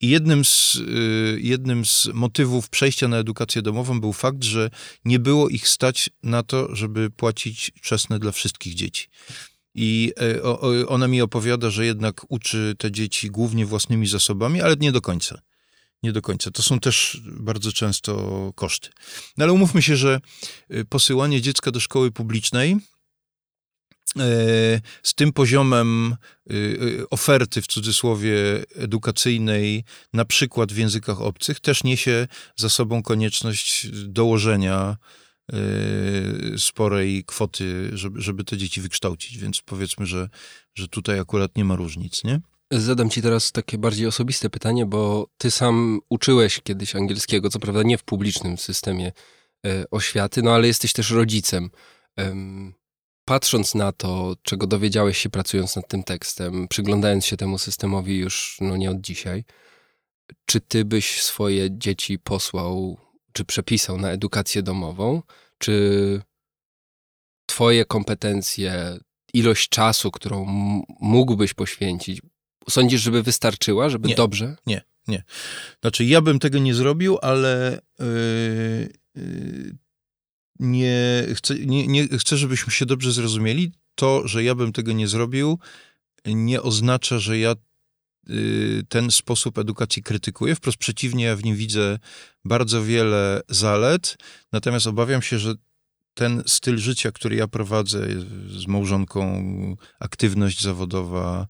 I 0.00 0.08
jednym 0.08 0.44
z, 0.44 0.74
y, 0.74 1.38
jednym 1.42 1.84
z 1.84 2.08
motywów 2.14 2.68
przejścia 2.68 3.08
na 3.08 3.16
edukację 3.16 3.62
domową 3.62 4.00
był 4.00 4.12
fakt, 4.12 4.44
że 4.44 4.70
nie 5.04 5.18
było 5.18 5.48
ich 5.48 5.68
stać 5.68 6.10
na 6.22 6.42
to, 6.42 6.76
żeby 6.76 7.10
płacić 7.10 7.72
wczesne 7.76 8.18
dla 8.18 8.32
wszystkich 8.32 8.74
dzieci. 8.74 9.08
I 9.74 10.12
e, 10.20 10.86
ona 10.88 11.08
mi 11.08 11.22
opowiada, 11.22 11.70
że 11.70 11.86
jednak 11.86 12.26
uczy 12.28 12.74
te 12.78 12.90
dzieci 12.90 13.30
głównie 13.30 13.66
własnymi 13.66 14.06
zasobami, 14.06 14.60
ale 14.60 14.76
nie 14.80 14.92
do 14.92 15.00
końca 15.00 15.40
nie 16.02 16.12
do 16.12 16.22
końca. 16.22 16.50
To 16.50 16.62
są 16.62 16.80
też 16.80 17.20
bardzo 17.24 17.72
często 17.72 18.52
koszty. 18.54 18.90
No 19.36 19.44
ale 19.44 19.52
umówmy 19.52 19.82
się, 19.82 19.96
że 19.96 20.20
y, 20.74 20.84
posyłanie 20.84 21.40
dziecka 21.40 21.70
do 21.70 21.80
szkoły 21.80 22.10
publicznej 22.10 22.72
y, 22.72 22.78
z 25.02 25.14
tym 25.14 25.32
poziomem 25.32 26.16
y, 26.50 27.04
oferty 27.10 27.62
w 27.62 27.66
cudzysłowie 27.66 28.34
edukacyjnej, 28.74 29.84
na 30.12 30.24
przykład 30.24 30.72
w 30.72 30.76
językach 30.76 31.20
obcych, 31.20 31.60
też 31.60 31.84
niesie 31.84 32.28
za 32.56 32.68
sobą 32.68 33.02
konieczność 33.02 33.86
dołożenia 33.92 34.96
sporej 36.56 37.24
kwoty, 37.24 37.90
żeby, 37.92 38.22
żeby 38.22 38.44
te 38.44 38.56
dzieci 38.56 38.80
wykształcić. 38.80 39.38
Więc 39.38 39.60
powiedzmy, 39.60 40.06
że, 40.06 40.28
że 40.74 40.88
tutaj 40.88 41.18
akurat 41.18 41.56
nie 41.56 41.64
ma 41.64 41.76
różnic, 41.76 42.24
nie? 42.24 42.40
Zadam 42.70 43.10
ci 43.10 43.22
teraz 43.22 43.52
takie 43.52 43.78
bardziej 43.78 44.06
osobiste 44.06 44.50
pytanie, 44.50 44.86
bo 44.86 45.26
ty 45.38 45.50
sam 45.50 46.00
uczyłeś 46.08 46.60
kiedyś 46.60 46.96
angielskiego, 46.96 47.50
co 47.50 47.58
prawda 47.58 47.82
nie 47.82 47.98
w 47.98 48.04
publicznym 48.04 48.58
systemie 48.58 49.12
e, 49.66 49.84
oświaty, 49.90 50.42
no 50.42 50.54
ale 50.54 50.66
jesteś 50.66 50.92
też 50.92 51.10
rodzicem. 51.10 51.70
patrząc 53.24 53.74
na 53.74 53.92
to, 53.92 54.36
czego 54.42 54.66
dowiedziałeś 54.66 55.18
się 55.18 55.30
pracując 55.30 55.76
nad 55.76 55.88
tym 55.88 56.02
tekstem, 56.02 56.68
przyglądając 56.68 57.26
się 57.26 57.36
temu 57.36 57.58
systemowi 57.58 58.18
już 58.18 58.58
no 58.60 58.76
nie 58.76 58.90
od 58.90 59.00
dzisiaj, 59.00 59.44
czy 60.46 60.60
ty 60.60 60.84
byś 60.84 61.22
swoje 61.22 61.78
dzieci 61.78 62.18
posłał, 62.18 62.98
czy 63.32 63.44
przepisał 63.44 63.98
na 63.98 64.10
edukację 64.10 64.62
domową, 64.62 65.22
czy 65.58 66.22
twoje 67.46 67.84
kompetencje, 67.84 68.98
ilość 69.32 69.68
czasu, 69.68 70.10
którą 70.10 70.44
mógłbyś 71.00 71.54
poświęcić, 71.54 72.20
Sądzisz, 72.70 73.00
żeby 73.00 73.22
wystarczyła, 73.22 73.90
żeby 73.90 74.08
nie, 74.08 74.14
dobrze? 74.14 74.56
Nie, 74.66 74.82
nie. 75.08 75.22
Znaczy, 75.80 76.04
ja 76.04 76.20
bym 76.20 76.38
tego 76.38 76.58
nie 76.58 76.74
zrobił, 76.74 77.18
ale 77.22 77.80
yy, 77.98 78.88
yy, 79.14 79.76
nie, 80.58 81.26
chcę, 81.34 81.54
nie, 81.54 81.86
nie 81.86 82.08
chcę, 82.08 82.36
żebyśmy 82.36 82.72
się 82.72 82.86
dobrze 82.86 83.12
zrozumieli. 83.12 83.72
To, 83.94 84.28
że 84.28 84.44
ja 84.44 84.54
bym 84.54 84.72
tego 84.72 84.92
nie 84.92 85.08
zrobił, 85.08 85.58
nie 86.26 86.62
oznacza, 86.62 87.18
że 87.18 87.38
ja 87.38 87.54
yy, 88.26 88.82
ten 88.88 89.10
sposób 89.10 89.58
edukacji 89.58 90.02
krytykuję. 90.02 90.54
Wprost 90.54 90.78
przeciwnie, 90.78 91.24
ja 91.24 91.36
w 91.36 91.44
nim 91.44 91.56
widzę 91.56 91.98
bardzo 92.44 92.84
wiele 92.84 93.40
zalet, 93.48 94.16
natomiast 94.52 94.86
obawiam 94.86 95.22
się, 95.22 95.38
że 95.38 95.54
ten 96.14 96.42
styl 96.46 96.78
życia, 96.78 97.12
który 97.12 97.36
ja 97.36 97.48
prowadzę 97.48 98.06
z 98.48 98.66
małżonką, 98.66 99.44
aktywność 100.00 100.62
zawodowa, 100.62 101.46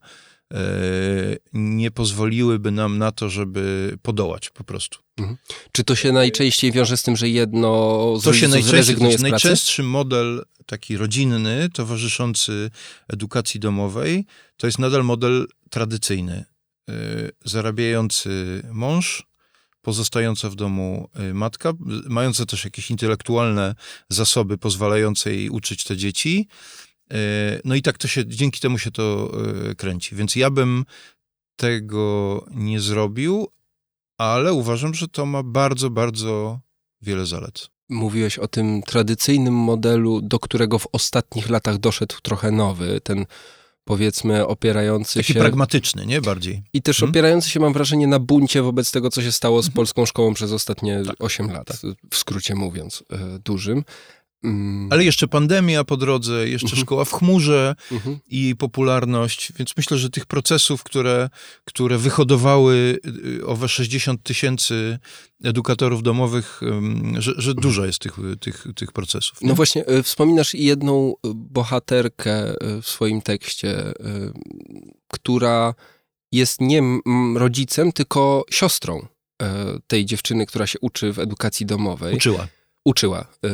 nie 1.53 1.91
pozwoliłyby 1.91 2.71
nam 2.71 2.97
na 2.97 3.11
to, 3.11 3.29
żeby 3.29 3.97
podołać 4.01 4.49
po 4.49 4.63
prostu. 4.63 4.99
Mhm. 5.17 5.37
Czy 5.71 5.83
to 5.83 5.95
się 5.95 6.11
najczęściej 6.11 6.71
wiąże 6.71 6.97
z 6.97 7.03
tym, 7.03 7.17
że 7.17 7.29
jedno 7.29 8.13
z 8.17 8.23
to 8.23 8.33
się 8.33 8.47
najczęściej, 8.47 9.17
z 9.17 9.21
Najczęstszy 9.21 9.83
model 9.83 10.45
taki 10.65 10.97
rodzinny, 10.97 11.69
towarzyszący 11.73 12.71
edukacji 13.07 13.59
domowej, 13.59 14.25
to 14.57 14.67
jest 14.67 14.79
nadal 14.79 15.03
model 15.03 15.47
tradycyjny. 15.69 16.45
E, 16.89 16.93
zarabiający 17.45 18.61
mąż, 18.71 19.27
pozostająca 19.81 20.49
w 20.49 20.55
domu 20.55 21.09
e, 21.13 21.33
matka, 21.33 21.73
mająca 22.09 22.45
też 22.45 22.65
jakieś 22.65 22.91
intelektualne 22.91 23.75
zasoby 24.09 24.57
pozwalające 24.57 25.33
jej 25.33 25.49
uczyć 25.49 25.83
te 25.83 25.97
dzieci, 25.97 26.47
E, 26.47 26.86
no 27.65 27.75
i 27.75 27.81
tak 27.81 27.97
to 27.97 28.07
się, 28.07 28.27
dzięki 28.27 28.59
temu 28.59 28.77
się 28.77 28.91
to 28.91 29.31
e, 29.69 29.75
kręci. 29.75 30.15
Więc 30.15 30.35
ja 30.35 30.49
bym 30.49 30.85
tego 31.55 32.45
nie 32.51 32.79
zrobił, 32.79 33.47
ale 34.17 34.53
uważam, 34.53 34.93
że 34.93 35.07
to 35.07 35.25
ma 35.25 35.43
bardzo, 35.43 35.89
bardzo 35.89 36.59
wiele 37.01 37.25
zalet. 37.25 37.67
Mówiłeś 37.89 38.39
o 38.39 38.47
tym 38.47 38.81
tradycyjnym 38.81 39.53
modelu, 39.53 40.21
do 40.21 40.39
którego 40.39 40.79
w 40.79 40.87
ostatnich 40.91 41.49
latach 41.49 41.77
doszedł 41.77 42.15
trochę 42.21 42.51
nowy, 42.51 43.01
ten 43.01 43.25
powiedzmy 43.87 44.47
opierający 44.47 45.19
Taki 45.19 45.33
się... 45.33 45.39
pragmatyczny, 45.39 46.05
nie? 46.05 46.21
Bardziej. 46.21 46.63
I 46.73 46.81
też 46.81 46.97
hmm? 46.97 47.11
opierający 47.11 47.49
się, 47.49 47.59
mam 47.59 47.73
wrażenie, 47.73 48.07
na 48.07 48.19
buncie 48.19 48.61
wobec 48.61 48.91
tego, 48.91 49.09
co 49.09 49.21
się 49.21 49.31
stało 49.31 49.61
z 49.63 49.65
mhm. 49.65 49.75
polską 49.75 50.05
szkołą 50.05 50.33
przez 50.33 50.51
ostatnie 50.51 51.03
tak, 51.05 51.15
8 51.19 51.51
lat, 51.51 51.67
tak. 51.67 51.77
w 52.11 52.17
skrócie 52.17 52.55
mówiąc, 52.55 53.03
e, 53.11 53.39
dużym. 53.39 53.83
Mm. 54.43 54.87
Ale 54.91 55.03
jeszcze 55.03 55.27
pandemia 55.27 55.83
po 55.83 55.97
drodze, 55.97 56.49
jeszcze 56.49 56.67
mhm. 56.67 56.81
szkoła 56.81 57.05
w 57.05 57.11
chmurze 57.11 57.75
mhm. 57.91 58.19
i 58.27 58.55
popularność, 58.55 59.53
więc 59.59 59.77
myślę, 59.77 59.97
że 59.97 60.09
tych 60.09 60.25
procesów, 60.25 60.83
które, 60.83 61.29
które 61.65 61.97
wyhodowały 61.97 62.99
y, 63.39 63.45
owe 63.45 63.67
60 63.67 64.23
tysięcy 64.23 64.99
edukatorów 65.43 66.03
domowych, 66.03 66.61
że, 67.17 67.33
że 67.37 67.53
dużo 67.53 67.85
jest 67.85 67.99
tych, 67.99 68.17
tych, 68.39 68.67
tych 68.75 68.91
procesów. 68.91 69.41
Nie? 69.41 69.47
No 69.49 69.55
właśnie, 69.55 69.89
y, 69.89 70.03
wspominasz 70.03 70.53
jedną 70.53 71.13
bohaterkę 71.35 72.51
y, 72.51 72.81
w 72.81 72.87
swoim 72.87 73.21
tekście, 73.21 73.93
która 75.07 75.73
jest 76.31 76.61
nie 76.61 76.81
rodzicem, 77.35 77.91
tylko 77.91 78.45
siostrą 78.51 79.07
tej 79.87 80.05
dziewczyny, 80.05 80.45
która 80.45 80.67
się 80.67 80.79
uczy 80.79 81.13
w 81.13 81.19
edukacji 81.19 81.65
domowej. 81.65 82.15
Uczyła 82.15 82.47
uczyła 82.87 83.21
y, 83.21 83.47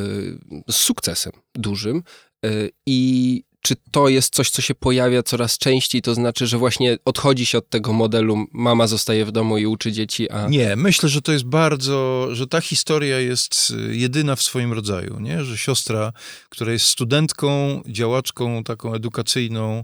z 0.71 0.75
sukcesem 0.75 1.33
dużym 1.55 2.03
y, 2.45 2.71
i 2.85 3.43
czy 3.61 3.75
to 3.91 4.09
jest 4.09 4.35
coś, 4.35 4.49
co 4.49 4.61
się 4.61 4.75
pojawia 4.75 5.23
coraz 5.23 5.57
częściej, 5.57 6.01
to 6.01 6.13
znaczy, 6.13 6.47
że 6.47 6.57
właśnie 6.57 6.97
odchodzi 7.05 7.45
się 7.45 7.57
od 7.57 7.69
tego 7.69 7.93
modelu, 7.93 8.45
mama 8.51 8.87
zostaje 8.87 9.25
w 9.25 9.31
domu 9.31 9.57
i 9.57 9.65
uczy 9.65 9.91
dzieci, 9.91 10.29
a... 10.29 10.47
Nie, 10.47 10.75
myślę, 10.75 11.09
że 11.09 11.21
to 11.21 11.31
jest 11.31 11.45
bardzo, 11.45 12.27
że 12.31 12.47
ta 12.47 12.61
historia 12.61 13.19
jest 13.19 13.73
y, 13.89 13.95
jedyna 13.95 14.35
w 14.35 14.41
swoim 14.41 14.73
rodzaju, 14.73 15.19
nie? 15.19 15.43
Że 15.43 15.57
siostra, 15.57 16.13
która 16.49 16.71
jest 16.71 16.85
studentką, 16.85 17.81
działaczką 17.87 18.63
taką 18.63 18.93
edukacyjną, 18.93 19.83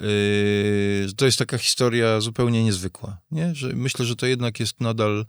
Yy, 0.00 1.12
to 1.16 1.26
jest 1.26 1.38
taka 1.38 1.58
historia 1.58 2.20
zupełnie 2.20 2.64
niezwykła. 2.64 3.18
Nie? 3.30 3.54
Że 3.54 3.68
myślę, 3.74 4.04
że 4.04 4.16
to 4.16 4.26
jednak 4.26 4.60
jest 4.60 4.80
nadal 4.80 5.26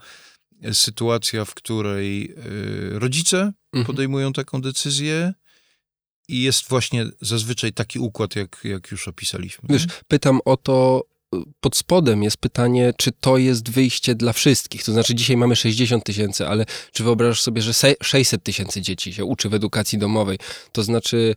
sytuacja, 0.74 1.46
w 1.46 1.54
której 1.54 2.22
yy, 2.92 3.00
rodzice 3.00 3.54
Mhm. 3.74 3.86
podejmują 3.86 4.34
taką 4.34 4.62
decyzję 4.62 5.34
i 6.28 6.42
jest 6.42 6.70
właśnie 6.70 7.06
zazwyczaj 7.22 7.74
taki 7.74 8.00
układ, 8.00 8.36
jak, 8.36 8.62
jak 8.64 8.92
już 8.92 9.08
opisaliśmy. 9.08 9.68
Wiesz, 9.70 9.88
pytam 10.08 10.40
o 10.46 10.58
to, 10.58 11.04
y, 11.36 11.38
pod 11.60 11.78
spodem 11.78 12.24
jest 12.24 12.38
pytanie, 12.38 12.94
czy 12.98 13.12
to 13.12 13.38
jest 13.38 13.70
wyjście 13.70 14.16
dla 14.16 14.34
wszystkich. 14.34 14.84
To 14.84 14.92
znaczy, 14.92 15.16
dzisiaj 15.16 15.38
mamy 15.38 15.56
60 15.56 16.04
tysięcy, 16.04 16.48
ale 16.48 16.66
czy 16.94 17.04
wyobrażasz 17.04 17.42
sobie, 17.42 17.62
że 17.62 17.74
se- 17.74 17.96
600 18.04 18.44
tysięcy 18.44 18.82
dzieci 18.82 19.14
się 19.14 19.26
uczy 19.26 19.50
w 19.50 19.54
edukacji 19.54 19.98
domowej? 19.98 20.38
To 20.72 20.84
znaczy, 20.84 21.36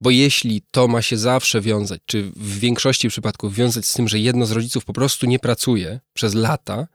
bo 0.00 0.10
jeśli 0.10 0.62
to 0.70 0.88
ma 0.88 1.02
się 1.02 1.16
zawsze 1.16 1.60
wiązać, 1.60 2.00
czy 2.06 2.22
w 2.36 2.58
większości 2.58 3.08
przypadków 3.08 3.54
wiązać 3.54 3.86
z 3.86 3.92
tym, 3.92 4.08
że 4.08 4.18
jedno 4.18 4.46
z 4.46 4.50
rodziców 4.50 4.84
po 4.84 4.92
prostu 4.92 5.26
nie 5.26 5.38
pracuje 5.38 6.00
przez 6.14 6.34
lata, 6.34 6.86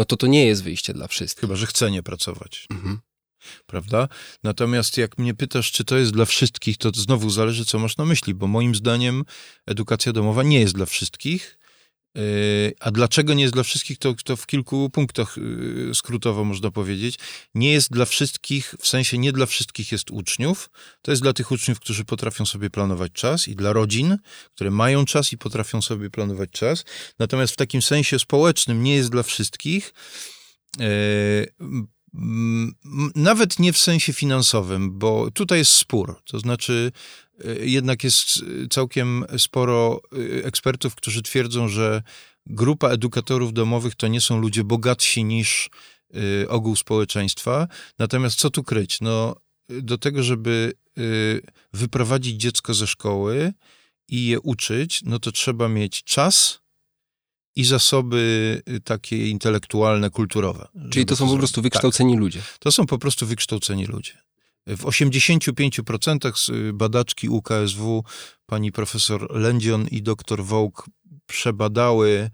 no 0.00 0.04
to 0.04 0.16
to 0.16 0.26
nie 0.26 0.46
jest 0.46 0.62
wyjście 0.62 0.92
dla 0.92 1.08
wszystkich. 1.08 1.40
Chyba, 1.40 1.56
że 1.56 1.66
chce 1.66 1.90
nie 1.90 2.02
pracować. 2.02 2.66
Mhm. 2.70 3.00
prawda? 3.66 4.08
Natomiast 4.42 4.96
jak 4.96 5.18
mnie 5.18 5.34
pytasz, 5.34 5.72
czy 5.72 5.84
to 5.84 5.96
jest 5.96 6.12
dla 6.12 6.24
wszystkich, 6.24 6.76
to 6.76 6.90
znowu 6.94 7.30
zależy, 7.30 7.64
co 7.64 7.78
masz 7.78 7.96
na 7.96 8.04
myśli, 8.04 8.34
bo 8.34 8.46
moim 8.46 8.74
zdaniem 8.74 9.24
edukacja 9.66 10.12
domowa 10.12 10.42
nie 10.42 10.60
jest 10.60 10.74
dla 10.74 10.86
wszystkich. 10.86 11.58
Yy, 12.14 12.72
A 12.80 12.90
dlaczego 12.90 13.34
nie 13.34 13.42
jest 13.42 13.54
dla 13.54 13.62
wszystkich, 13.62 13.98
to, 13.98 14.14
to 14.24 14.36
w 14.36 14.46
kilku 14.46 14.90
punktach 14.90 15.36
yy, 15.36 15.94
skrótowo 15.94 16.44
można 16.44 16.70
powiedzieć. 16.70 17.18
Nie 17.54 17.72
jest 17.72 17.90
dla 17.90 18.04
wszystkich, 18.04 18.74
w 18.80 18.86
sensie 18.86 19.18
nie 19.18 19.32
dla 19.32 19.46
wszystkich 19.46 19.92
jest 19.92 20.10
uczniów. 20.10 20.70
To 21.02 21.10
jest 21.12 21.22
dla 21.22 21.32
tych 21.32 21.50
uczniów, 21.50 21.80
którzy 21.80 22.04
potrafią 22.04 22.46
sobie 22.46 22.70
planować 22.70 23.12
czas 23.12 23.48
i 23.48 23.56
dla 23.56 23.72
rodzin, 23.72 24.18
które 24.54 24.70
mają 24.70 25.04
czas 25.04 25.32
i 25.32 25.38
potrafią 25.38 25.82
sobie 25.82 26.10
planować 26.10 26.50
czas. 26.50 26.84
Natomiast 27.18 27.52
w 27.52 27.56
takim 27.56 27.82
sensie 27.82 28.18
społecznym 28.18 28.82
nie 28.82 28.94
jest 28.94 29.10
dla 29.10 29.22
wszystkich. 29.22 29.94
Mm, 32.14 32.74
Nawet 33.14 33.58
nie 33.58 33.72
w 33.72 33.78
sensie 33.78 34.12
finansowym, 34.12 34.98
bo 34.98 35.30
tutaj 35.30 35.58
jest 35.58 35.72
spór. 35.72 36.16
To 36.24 36.38
znaczy, 36.38 36.92
y, 37.44 37.66
jednak 37.66 38.04
jest 38.04 38.44
całkiem 38.70 39.24
sporo 39.38 40.00
y, 40.12 40.42
ekspertów, 40.44 40.94
którzy 40.94 41.22
twierdzą, 41.22 41.68
że 41.68 42.02
grupa 42.46 42.88
edukatorów 42.88 43.52
domowych 43.52 43.94
to 43.94 44.08
nie 44.08 44.20
są 44.20 44.38
ludzie 44.38 44.64
bogatsi 44.64 45.24
niż 45.24 45.70
ogół 46.48 46.76
społeczeństwa. 46.76 47.68
Natomiast 47.98 48.38
co 48.38 48.50
tu 48.50 48.64
kryć? 48.64 49.00
No, 49.00 49.36
do 49.68 49.98
tego, 49.98 50.22
żeby 50.22 50.72
wyprowadzić 51.72 52.36
dziecko 52.40 52.74
ze 52.74 52.86
szkoły 52.86 53.52
i 54.08 54.26
je 54.26 54.40
uczyć, 54.40 55.00
no 55.04 55.18
to 55.18 55.32
trzeba 55.32 55.68
mieć 55.68 56.04
czas 56.04 56.60
i 57.60 57.64
zasoby 57.64 58.62
y, 58.68 58.80
takie 58.80 59.28
intelektualne, 59.28 60.10
kulturowe. 60.10 60.68
Czyli 60.90 61.06
to 61.06 61.16
są 61.16 61.24
po 61.24 61.28
zrobić. 61.28 61.40
prostu 61.40 61.60
Tak. 61.60 61.62
wykształceni 61.62 62.16
ludzie. 62.16 62.42
To 62.58 62.72
są 62.72 62.86
po 62.86 62.98
prostu 62.98 63.26
wykształceni 63.26 63.86
ludzie. 63.86 64.12
W 64.66 64.84
85% 64.84 66.36
z 66.36 66.48
y, 66.48 66.72
badaczki 66.72 67.28
UKSW, 67.28 68.04
pani 68.46 68.72
profesor 68.72 69.36
Lędzion 69.36 69.86
i 69.88 70.02
doktor 70.02 70.44
Wołk 70.44 70.86
przebadały 71.26 72.30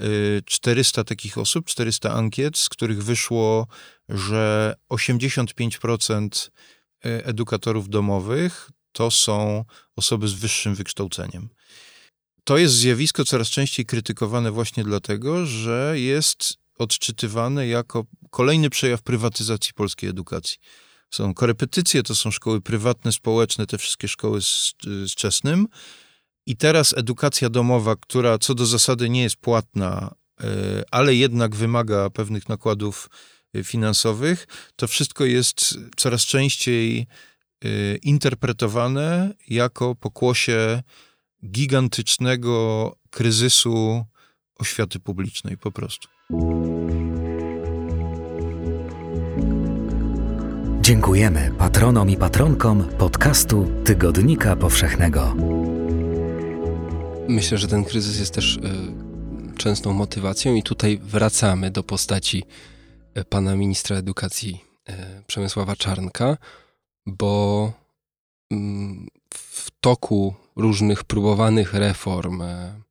y, 0.00 0.42
400 0.46 1.04
takich 1.04 1.38
osób, 1.38 1.66
400 1.66 2.12
ankiet, 2.12 2.58
z 2.58 2.68
których 2.68 3.04
wyszło, 3.04 3.66
że 4.08 4.74
85% 4.92 6.50
y, 7.06 7.24
edukatorów 7.24 7.88
domowych 7.88 8.70
to 8.92 9.10
są 9.10 9.64
osoby 9.96 10.28
z 10.28 10.32
wyższym 10.32 10.74
wykształceniem. 10.74 11.48
To 12.50 12.58
jest 12.58 12.74
zjawisko 12.74 13.24
coraz 13.24 13.48
częściej 13.48 13.86
krytykowane 13.86 14.50
właśnie 14.50 14.84
dlatego, 14.84 15.46
że 15.46 15.94
jest 15.94 16.54
odczytywane 16.78 17.68
jako 17.68 18.04
kolejny 18.30 18.70
przejaw 18.70 19.02
prywatyzacji 19.02 19.74
polskiej 19.74 20.10
edukacji. 20.10 20.58
Są 21.10 21.34
korepetycje, 21.34 22.02
to 22.02 22.14
są 22.14 22.30
szkoły 22.30 22.60
prywatne, 22.60 23.12
społeczne, 23.12 23.66
te 23.66 23.78
wszystkie 23.78 24.08
szkoły 24.08 24.42
z, 24.42 24.74
z 24.82 25.14
czesnym. 25.14 25.66
I 26.46 26.56
teraz 26.56 26.94
edukacja 26.96 27.50
domowa, 27.50 27.96
która 27.96 28.38
co 28.38 28.54
do 28.54 28.66
zasady 28.66 29.10
nie 29.10 29.22
jest 29.22 29.36
płatna, 29.36 30.14
e, 30.40 30.44
ale 30.90 31.14
jednak 31.14 31.56
wymaga 31.56 32.10
pewnych 32.10 32.48
nakładów 32.48 33.10
e, 33.54 33.64
finansowych, 33.64 34.46
to 34.76 34.88
wszystko 34.88 35.24
jest 35.24 35.78
coraz 35.96 36.22
częściej 36.22 37.06
e, 37.64 37.96
interpretowane 37.96 39.34
jako 39.48 39.94
pokłosie 39.94 40.82
gigantycznego 41.46 42.96
kryzysu 43.10 44.04
oświaty 44.58 45.00
publicznej 45.00 45.56
po 45.56 45.72
prostu. 45.72 46.08
Dziękujemy 50.80 51.52
patronom 51.58 52.10
i 52.10 52.16
patronkom 52.16 52.84
podcastu 52.84 53.70
Tygodnika 53.84 54.56
Powszechnego. 54.56 55.34
Myślę, 57.28 57.58
że 57.58 57.68
ten 57.68 57.84
kryzys 57.84 58.18
jest 58.18 58.34
też 58.34 58.56
y, 58.56 58.60
częstą 59.56 59.92
motywacją 59.92 60.54
i 60.54 60.62
tutaj 60.62 60.98
wracamy 61.02 61.70
do 61.70 61.82
postaci 61.82 62.44
y, 63.18 63.24
pana 63.24 63.56
ministra 63.56 63.96
edukacji 63.96 64.64
y, 64.88 64.92
Przemysława 65.26 65.76
Czarnka, 65.76 66.36
bo 67.06 67.72
mm, 68.50 69.06
w 69.34 69.70
toku 69.80 70.34
różnych 70.56 71.04
próbowanych 71.04 71.74
reform 71.74 72.42
y, 72.42 72.82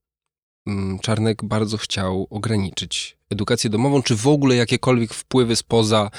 mm, 0.68 1.00
Czarnek 1.00 1.44
bardzo 1.44 1.78
chciał 1.78 2.28
ograniczyć 2.30 3.18
edukację 3.30 3.70
domową, 3.70 4.02
czy 4.02 4.16
w 4.16 4.28
ogóle 4.28 4.56
jakiekolwiek 4.56 5.14
wpływy 5.14 5.56
spoza 5.56 6.12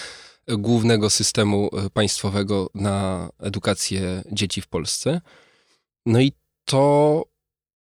głównego 0.49 1.11
systemu 1.11 1.71
y, 1.87 1.91
państwowego 1.91 2.71
na 2.75 3.29
edukację 3.39 4.23
dzieci 4.33 4.61
w 4.61 4.69
Polsce. 4.69 5.21
No 6.07 6.21
i 6.21 6.33
to 6.65 7.25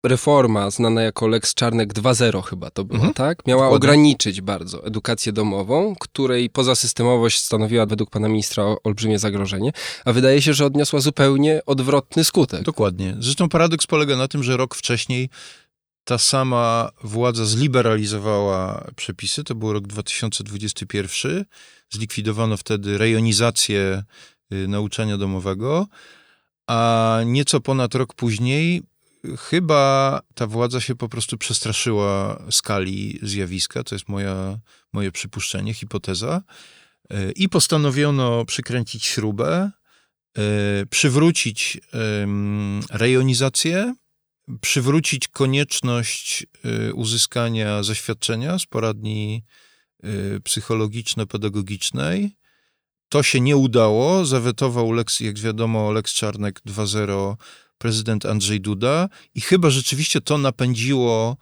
reforma 0.03 0.69
znana 0.69 1.01
jako 1.01 1.27
Lex 1.27 1.53
Czarnek 1.53 1.93
2.0 1.93 2.41
chyba 2.43 2.69
to 2.69 2.83
było, 2.83 2.95
Mhm. 2.97 3.13
tak? 3.13 3.47
Miała 3.47 3.61
Dokładnie. 3.63 3.75
ograniczyć 3.89 4.41
bardzo 4.41 4.85
edukację 4.85 5.31
domową, 5.33 5.95
której 5.99 6.49
pozasystemowość 6.49 7.39
stanowiła 7.39 7.85
według 7.85 8.09
pana 8.09 8.27
ministra 8.27 8.63
olbrzymie 8.83 9.19
zagrożenie, 9.19 9.71
a 10.05 10.13
wydaje 10.13 10.41
się, 10.41 10.53
że 10.53 10.65
odniosła 10.65 10.99
zupełnie 10.99 11.61
odwrotny 11.65 12.23
skutek. 12.23 12.63
Dokładnie. 12.63 13.15
Zresztą 13.19 13.49
paradoks 13.49 13.87
polega 13.87 14.15
na 14.15 14.27
tym, 14.27 14.43
że 14.43 14.57
rok 14.57 14.75
wcześniej 14.75 15.29
ta 16.03 16.17
sama 16.17 16.89
władza 17.03 17.45
zliberalizowała 17.45 18.87
przepisy, 18.95 19.43
to 19.43 19.55
był 19.55 19.73
rok 19.73 19.87
2021, 19.87 21.45
zlikwidowano 21.89 22.57
wtedy 22.57 22.97
rejonizację 22.97 24.03
y, 24.53 24.67
nauczania 24.67 25.17
domowego, 25.17 25.87
a 26.67 27.19
nieco 27.25 27.61
ponad 27.61 27.95
rok 27.95 28.13
później 28.13 28.83
chyba 29.39 30.21
ta 30.35 30.47
władza 30.47 30.81
się 30.81 30.95
po 30.95 31.09
prostu 31.09 31.37
przestraszyła 31.37 32.43
skali 32.51 33.19
zjawiska, 33.21 33.83
to 33.83 33.95
jest 33.95 34.09
moja, 34.09 34.59
moje 34.93 35.11
przypuszczenie, 35.11 35.73
hipoteza, 35.73 36.41
y, 37.13 37.31
i 37.35 37.49
postanowiono 37.49 38.45
przykręcić 38.45 39.05
śrubę, 39.05 39.71
y, 40.81 40.85
przywrócić 40.89 41.79
rejonizację, 42.89 43.95
przywrócić 44.61 45.27
konieczność 45.27 46.45
y, 46.65 46.93
uzyskania 46.93 47.83
zaświadczenia 47.83 48.59
z 48.59 48.65
poradni 48.65 49.43
psychologiczno-pedagogicznej. 50.43 52.29
To 53.09 53.23
się 53.23 53.41
nie 53.41 53.57
udało. 53.57 54.25
Zawetował, 54.25 54.91
Lex, 54.91 55.19
jak 55.19 55.39
wiadomo, 55.39 55.91
Lex 55.91 56.13
Czarnek 56.13 56.61
2.0 56.65 57.35
prezydent 57.77 58.25
Andrzej 58.25 58.61
Duda 58.61 59.09
i 59.35 59.41
chyba 59.41 59.69
rzeczywiście 59.69 60.21
to 60.21 60.37
napędziło 60.37 61.37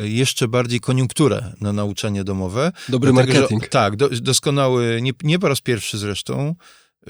y, 0.00 0.08
jeszcze 0.08 0.48
bardziej 0.48 0.80
koniunkturę 0.80 1.52
na 1.60 1.72
nauczanie 1.72 2.24
domowe. 2.24 2.72
Dobry 2.88 3.12
Dlatego, 3.12 3.32
że- 3.32 3.40
marketing. 3.40 3.68
tak, 3.68 3.96
do, 3.96 4.08
doskonały, 4.08 4.98
nie, 5.02 5.12
nie 5.22 5.38
po 5.38 5.48
raz 5.48 5.60
pierwszy 5.60 5.98
zresztą. 5.98 6.54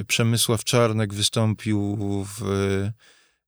Przemysław 0.06 0.64
Czarnek 0.64 1.14
wystąpił 1.14 1.96
w 2.38 2.42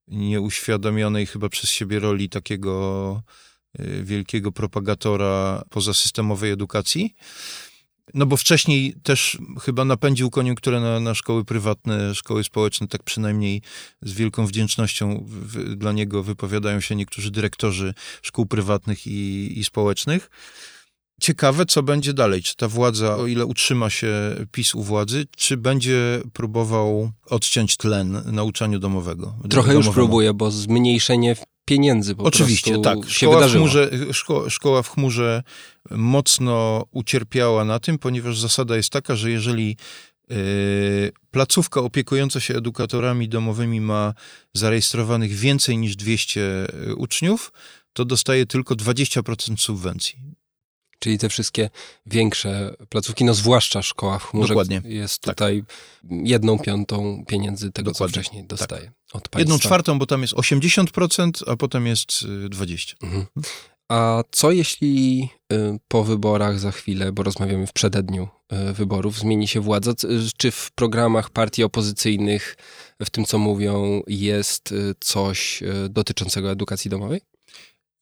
nieuświadomionej 0.07 1.25
chyba 1.25 1.49
przez 1.49 1.69
siebie 1.69 1.99
roli 1.99 2.29
takiego 2.29 3.21
wielkiego 4.03 4.51
propagatora 4.51 5.63
pozasystemowej 5.69 6.51
edukacji. 6.51 7.15
No 8.13 8.25
bo 8.25 8.37
wcześniej 8.37 8.95
też 9.03 9.37
chyba 9.61 9.85
napędził 9.85 10.29
koniunkturę 10.29 10.79
na, 10.79 10.99
na 10.99 11.13
szkoły 11.13 11.45
prywatne, 11.45 12.15
szkoły 12.15 12.43
społeczne, 12.43 12.87
tak 12.87 13.03
przynajmniej 13.03 13.61
z 14.01 14.13
wielką 14.13 14.45
wdzięcznością 14.45 15.25
w, 15.27 15.75
dla 15.75 15.91
niego 15.91 16.23
wypowiadają 16.23 16.79
się 16.79 16.95
niektórzy 16.95 17.31
dyrektorzy 17.31 17.93
szkół 18.21 18.45
prywatnych 18.45 19.07
i, 19.07 19.59
i 19.59 19.63
społecznych. 19.63 20.29
Ciekawe, 21.21 21.65
co 21.65 21.83
będzie 21.83 22.13
dalej. 22.13 22.43
Czy 22.43 22.55
ta 22.55 22.67
władza, 22.67 23.17
o 23.17 23.27
ile 23.27 23.45
utrzyma 23.45 23.89
się 23.89 24.11
PiS 24.51 24.75
u 24.75 24.83
władzy, 24.83 25.25
czy 25.37 25.57
będzie 25.57 26.21
próbował 26.33 27.11
odciąć 27.25 27.77
tlen 27.77 28.21
nauczaniu 28.25 28.79
domowego? 28.79 29.35
Trochę 29.49 29.73
już 29.73 29.85
domowemu? 29.85 30.07
próbuje, 30.07 30.33
bo 30.33 30.51
zmniejszenie 30.51 31.35
pieniędzy 31.65 32.15
po 32.15 32.23
Oczywiście, 32.23 32.71
prostu 32.71 33.01
tak. 33.01 33.09
się 33.09 33.13
Szkoła 33.15 33.35
w, 33.35 33.39
wydarzyło. 33.39 33.65
chmurze, 33.65 33.89
szko, 34.13 34.49
szkoła 34.49 34.83
w 34.83 34.89
chmurze 34.89 35.43
mocno 35.91 36.85
ucierpiała 36.91 37.65
na 37.65 37.79
tym, 37.79 37.97
ponieważ 37.99 38.39
zasada 38.39 38.75
jest 38.75 38.89
taka, 38.89 39.15
że 39.15 39.31
jeżeli 39.31 39.77
e, 40.31 40.35
placówka 41.31 41.81
opiekująca 41.81 42.39
się 42.39 42.55
edukatorami 42.57 43.29
domowymi 43.29 43.81
ma 43.81 44.13
zarejestrowanych 44.53 45.31
więcej 45.33 45.77
niż 45.77 45.95
200 45.95 46.67
uczniów, 46.97 47.51
to 47.93 48.05
dostaje 48.05 48.45
tylko 48.45 48.75
20% 48.75 49.57
subwencji. 49.57 50.32
Czyli 51.03 51.17
te 51.17 51.29
wszystkie 51.29 51.69
większe 52.05 52.75
placówki, 52.89 53.25
no 53.25 53.33
zwłaszcza 53.33 53.81
szkoła 53.81 54.19
w 54.19 54.23
chmurze 54.23 54.47
Dokładnie. 54.47 54.81
jest 54.85 55.21
Tak. 55.21 55.35
tutaj 55.35 55.63
jedną 56.09 56.59
piątą 56.59 57.23
pieniędzy 57.27 57.71
tego, 57.71 57.91
Dokładnie. 57.91 58.13
co 58.13 58.19
wcześniej 58.21 58.43
dostaje 58.43 58.91
od 59.13 59.29
państwa. 59.29 59.39
Jedną 59.39 59.59
czwartą, 59.59 59.99
bo 59.99 60.05
tam 60.05 60.21
jest 60.21 60.33
80%, 60.33 61.43
a 61.47 61.55
potem 61.55 61.87
jest 61.87 62.11
y, 62.45 62.49
20%. 62.49 62.93
Mhm. 63.03 63.25
A 63.89 64.23
co 64.31 64.51
jeśli 64.51 65.29
y, 65.53 65.79
po 65.87 66.03
wyborach 66.03 66.59
za 66.59 66.71
chwilę, 66.71 67.11
bo 67.11 67.23
rozmawiamy 67.23 67.67
w 67.67 67.73
przededniu 67.73 68.27
y, 68.69 68.73
wyborów, 68.73 69.19
zmieni 69.19 69.47
się 69.47 69.59
władza? 69.61 69.93
Czy 70.37 70.51
w 70.51 70.71
programach 70.71 71.29
partii 71.29 71.63
opozycyjnych, 71.63 72.57
w 73.01 73.09
tym 73.09 73.25
co 73.25 73.37
mówią, 73.37 74.01
jest 74.07 74.71
y, 74.71 74.95
coś 74.99 75.63
y, 75.63 75.89
dotyczącego 75.89 76.51
edukacji 76.51 76.89
domowej? 76.91 77.21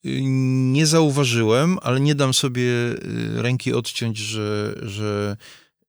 Nie 0.03 0.85
zauważyłem, 0.85 1.77
ale 1.81 1.99
nie 1.99 2.15
dam 2.15 2.33
sobie 2.33 2.63
y, 2.63 2.97
ręki 3.41 3.73
odciąć, 3.73 4.17
że, 4.17 4.75
że, 4.81 5.37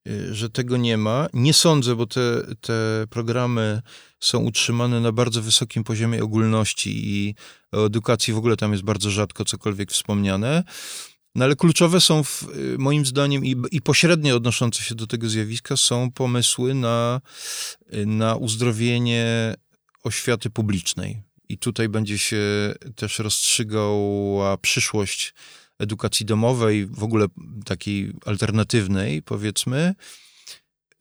y, 0.08 0.34
że 0.34 0.50
tego 0.50 0.76
nie 0.76 0.96
ma. 0.96 1.28
Nie 1.32 1.52
sądzę, 1.54 1.96
bo 1.96 2.06
te, 2.06 2.20
te 2.60 3.06
programy 3.10 3.82
są 4.20 4.38
utrzymane 4.38 5.00
na 5.00 5.12
bardzo 5.12 5.42
wysokim 5.42 5.84
poziomie 5.84 6.24
ogólności 6.24 6.90
i 7.08 7.34
o 7.72 7.86
edukacji 7.86 8.34
w 8.34 8.36
ogóle 8.36 8.56
tam 8.56 8.72
jest 8.72 8.84
bardzo 8.84 9.10
rzadko 9.10 9.44
cokolwiek 9.44 9.92
wspomniane. 9.92 10.64
No 11.34 11.44
ale 11.44 11.56
kluczowe 11.56 12.00
są, 12.00 12.24
w, 12.24 12.42
y, 12.42 12.78
moim 12.78 13.06
zdaniem, 13.06 13.44
i, 13.44 13.56
i 13.70 13.82
pośrednio 13.82 14.36
odnoszące 14.36 14.82
się 14.82 14.94
do 14.94 15.06
tego 15.06 15.28
zjawiska, 15.28 15.76
są 15.76 16.10
pomysły 16.10 16.74
na, 16.74 17.20
na 18.06 18.36
uzdrowienie 18.36 19.54
oświaty 20.04 20.50
publicznej. 20.50 21.31
I 21.52 21.58
tutaj 21.58 21.88
będzie 21.88 22.18
się 22.18 22.74
też 22.96 23.18
rozstrzygała 23.18 24.56
przyszłość 24.56 25.34
edukacji 25.78 26.26
domowej, 26.26 26.86
w 26.86 27.02
ogóle 27.02 27.26
takiej 27.64 28.12
alternatywnej, 28.26 29.22
powiedzmy. 29.22 29.94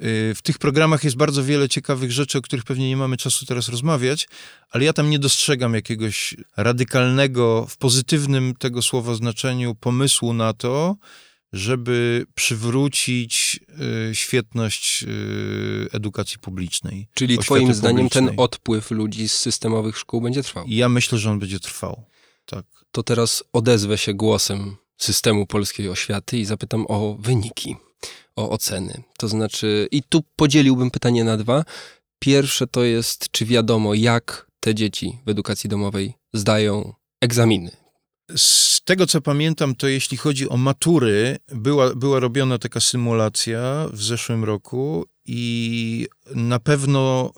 Y, 0.04 0.36
W 0.36 0.42
tych 0.42 0.58
programach 0.58 1.04
jest 1.04 1.16
bardzo 1.16 1.44
wiele 1.44 1.70
ciekawych 1.70 2.12
rzeczy, 2.12 2.38
o 2.38 2.42
których 2.42 2.66
pewnie 2.66 2.90
nie 2.90 2.98
mamy 2.98 3.18
czasu 3.18 3.46
teraz 3.46 3.70
rozmawiać, 3.70 4.28
ale 4.70 4.86
ja 4.86 4.94
tam 4.94 5.10
nie 5.10 5.20
dostrzegam 5.20 5.74
jakiegoś 5.74 6.36
radykalnego, 6.58 7.66
w 7.70 7.78
pozytywnym 7.78 8.56
tego 8.56 8.82
słowa 8.82 9.16
znaczeniu, 9.16 9.76
pomysłu 9.76 10.34
na 10.34 10.54
to, 10.54 10.96
żeby 11.54 12.26
przywrócić 12.36 13.60
y, 14.12 14.16
świetność 14.16 15.04
y, 15.04 15.08
edukacji 15.92 16.40
publicznej. 16.40 17.08
Czyli 17.14 17.38
twoim 17.38 17.74
zdaniem 17.74 18.10
ten 18.10 18.32
odpływ 18.38 18.92
ludzi 18.92 19.30
z 19.30 19.34
systemowych 19.34 19.98
szkół 19.98 20.22
będzie 20.22 20.44
trwał? 20.44 20.66
Ja 20.68 20.90
myślę, 20.90 21.18
że 21.18 21.32
on 21.32 21.40
będzie 21.40 21.60
trwał. 21.60 22.04
Tak. 22.46 22.66
To 22.92 23.04
teraz 23.04 23.44
odezwę 23.54 23.98
się 23.98 24.14
głosem 24.14 24.76
systemu 24.98 25.46
polskiej 25.46 25.90
oświaty 25.90 26.38
i 26.38 26.46
zapytam 26.46 26.86
o 26.90 27.18
wyniki, 27.20 27.76
o 28.36 28.50
oceny. 28.50 29.04
To 29.18 29.28
znaczy, 29.28 29.88
i 29.92 30.04
tu 30.04 30.24
podzieliłbym 30.36 30.92
pytanie 30.92 31.24
na 31.24 31.38
dwa. 31.38 31.64
Pierwsze 32.20 32.68
to 32.68 32.84
jest, 32.84 33.32
czy 33.32 33.46
wiadomo, 33.46 33.94
jak 33.94 34.48
te 34.60 34.76
dzieci 34.76 35.18
w 35.26 35.30
edukacji 35.30 35.70
domowej 35.70 36.14
zdają 36.34 36.94
egzaminy. 37.22 37.81
Z 38.36 38.82
tego, 38.82 39.08
co 39.08 39.22
pamiętam, 39.22 39.76
to 39.76 39.88
jeśli 39.88 40.18
chodzi 40.18 40.50
o 40.50 40.58
matury, 40.58 41.38
była, 41.48 41.96
była 41.96 42.20
robiona 42.20 42.58
taka 42.58 42.80
symulacja 42.80 43.88
w 43.94 44.04
zeszłym 44.04 44.44
roku 44.44 45.06
i 45.26 46.08
na 46.36 46.60
pewno, 46.60 47.34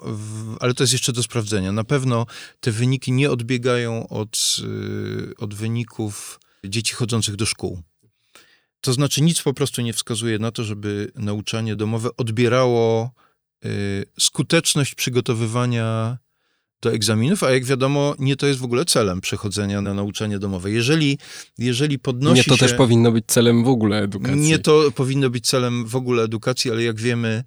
ale 0.59 0.73
to 0.73 0.83
jest 0.83 0.93
jeszcze 0.93 1.13
do 1.13 1.23
sprawdzenia, 1.23 1.71
na 1.71 1.83
pewno 1.83 2.25
te 2.59 2.71
wyniki 2.71 3.11
nie 3.11 3.31
odbiegają 3.31 4.07
od, 4.07 4.57
y, 4.63 5.33
od 5.37 5.53
wyników 5.53 6.39
dzieci 6.65 6.93
chodzących 6.93 7.35
do 7.35 7.45
szkół. 7.45 7.81
To 8.81 8.93
znaczy 8.93 9.21
nic 9.21 9.41
po 9.41 9.53
prostu 9.53 9.81
nie 9.81 9.93
wskazuje 9.93 10.39
na 10.39 10.51
to, 10.51 10.63
żeby 10.63 11.11
nauczanie 11.15 11.75
domowe 11.75 12.09
odbierało 12.17 13.11
y, 13.65 14.05
skuteczność 14.19 14.95
przygotowywania 14.95 16.17
do 16.83 16.93
egzaminów, 16.93 17.43
a 17.43 17.51
jak 17.51 17.65
wiadomo, 17.65 18.15
nie 18.19 18.35
to 18.35 18.47
jest 18.47 18.59
w 18.59 18.63
ogóle 18.63 18.85
celem 18.85 19.21
przechodzenia 19.21 19.81
na 19.81 19.93
nauczanie 19.93 20.39
domowe. 20.39 20.71
Jeżeli, 20.71 21.17
jeżeli 21.57 21.99
podnosi 21.99 22.35
Nie, 22.37 22.43
to 22.43 22.55
się... 22.57 22.59
też 22.59 22.73
powinno 22.73 23.11
być 23.11 23.25
celem 23.27 23.63
w 23.63 23.67
ogóle 23.67 23.99
edukacji. 24.03 24.39
Nie 24.39 24.59
to 24.59 24.91
powinno 24.95 25.29
być 25.29 25.45
celem 25.47 25.85
w 25.85 25.95
ogóle 25.95 26.23
edukacji, 26.23 26.71
ale 26.71 26.83
jak 26.83 26.99
wiemy, 26.99 27.43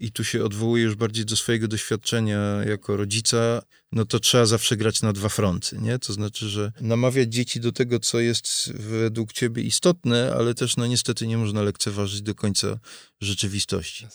i 0.00 0.12
tu 0.12 0.24
się 0.24 0.44
odwołuję 0.44 0.82
już 0.84 0.94
bardziej 0.94 1.24
do 1.24 1.36
swojego 1.36 1.68
doświadczenia 1.68 2.38
jako 2.68 2.96
rodzica, 2.96 3.62
no 3.92 4.04
to 4.04 4.20
trzeba 4.20 4.46
zawsze 4.46 4.76
grać 4.76 5.02
na 5.02 5.12
dwa 5.12 5.28
fronty, 5.28 5.78
nie? 5.82 5.98
To 5.98 6.12
znaczy, 6.12 6.48
że 6.48 6.72
namawiać 6.80 7.32
dzieci 7.32 7.60
do 7.60 7.72
tego, 7.72 8.00
co 8.00 8.20
jest 8.20 8.72
według 8.72 9.32
ciebie 9.32 9.62
istotne, 9.62 10.34
ale 10.38 10.54
też 10.54 10.76
no 10.76 10.86
niestety 10.86 11.26
nie 11.26 11.38
można 11.38 11.62
lekceważyć 11.62 12.22
do 12.22 12.34
końca 12.34 12.78
rzeczywistości. 13.20 14.06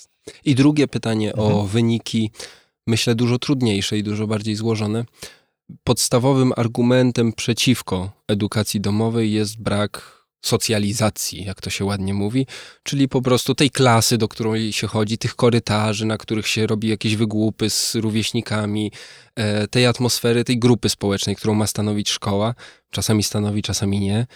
I 0.46 0.56
drugie 0.56 0.88
pytanie 0.88 1.34
o 1.36 1.48
Mhm. 1.50 1.68
wyniki, 1.68 2.32
myślę 2.90 3.16
dużo 3.16 3.40
trudniejsze 3.40 3.98
i 3.98 4.04
dużo 4.04 4.28
bardziej 4.28 4.56
złożone. 4.56 5.06
Podstawowym 5.84 6.54
argumentem 6.58 7.34
przeciwko 7.34 8.12
edukacji 8.28 8.82
domowej 8.82 9.32
jest 9.32 9.62
brak 9.62 10.20
socjalizacji, 10.42 11.44
jak 11.44 11.62
to 11.62 11.70
się 11.70 11.86
ładnie 11.86 12.14
mówi, 12.14 12.48
czyli 12.84 13.08
po 13.08 13.22
prostu 13.22 13.56
tej 13.56 13.70
klasy, 13.70 14.18
do 14.18 14.28
której 14.28 14.74
się 14.74 14.88
chodzi, 14.88 15.18
tych 15.18 15.36
korytarzy, 15.36 16.06
na 16.06 16.18
których 16.18 16.48
się 16.48 16.68
robi 16.68 16.88
jakieś 16.88 17.16
wygłupy 17.16 17.70
z 17.70 17.96
rówieśnikami, 17.96 18.92
e, 19.36 19.68
tej 19.68 19.86
atmosfery, 19.86 20.44
tej 20.44 20.60
grupy 20.60 20.90
społecznej, 20.90 21.36
którą 21.36 21.54
ma 21.54 21.68
stanowić 21.68 22.10
szkoła. 22.10 22.56
Czasami 22.92 23.24
stanowi, 23.24 23.62
czasami 23.62 24.00
nie. 24.00 24.28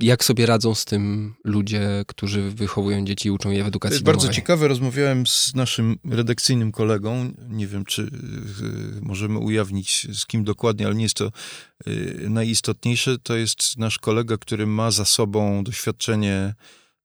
Jak 0.00 0.24
sobie 0.24 0.46
radzą 0.46 0.74
z 0.74 0.84
tym 0.84 1.34
ludzie, 1.44 2.04
którzy 2.06 2.50
wychowują 2.50 3.04
dzieci 3.04 3.28
i 3.28 3.30
uczą 3.30 3.50
je 3.50 3.58
w 3.58 3.62
To 3.62 3.68
edukacji 3.68 3.94
jest 3.94 4.04
domowej? 4.04 4.22
bardzo 4.22 4.34
ciekawe. 4.34 4.68
Rozmawiałem 4.68 5.26
z 5.26 5.54
naszym 5.54 5.98
redakcyjnym 6.04 6.72
kolegą. 6.72 7.32
Nie 7.48 7.66
wiem, 7.66 7.84
czy 7.84 8.02
y, 8.02 8.08
możemy 9.02 9.38
ujawnić 9.38 10.06
z 10.18 10.26
kim 10.26 10.44
dokładnie, 10.44 10.86
ale 10.86 10.94
nie 10.94 11.02
jest 11.02 11.14
to 11.14 11.30
y, 11.86 12.26
najistotniejsze. 12.30 13.18
To 13.18 13.36
jest 13.36 13.78
nasz 13.78 13.98
kolega, 13.98 14.36
który 14.36 14.66
ma 14.66 14.90
za 14.90 15.04
sobą 15.04 15.64
doświadczenie 15.64 16.54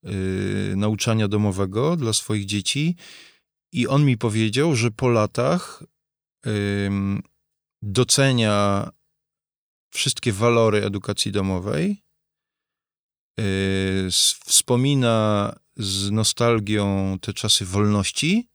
y, 0.06 0.74
nauczania 0.76 1.28
domowego 1.28 1.96
dla 1.96 2.14
swoich 2.14 2.46
dzieci. 2.46 2.96
I 3.74 3.88
on 3.88 4.06
mi 4.06 4.18
powiedział, 4.18 4.76
że 4.76 4.92
po 4.92 5.10
latach 5.10 5.84
docenia 7.82 8.90
wszystkie 9.94 10.32
walory 10.34 10.86
edukacji 10.86 11.32
domowej, 11.32 12.04
wspomina 14.46 15.56
z 15.78 16.12
nostalgią 16.12 17.18
te 17.22 17.34
czasy 17.34 17.66
wolności, 17.66 18.50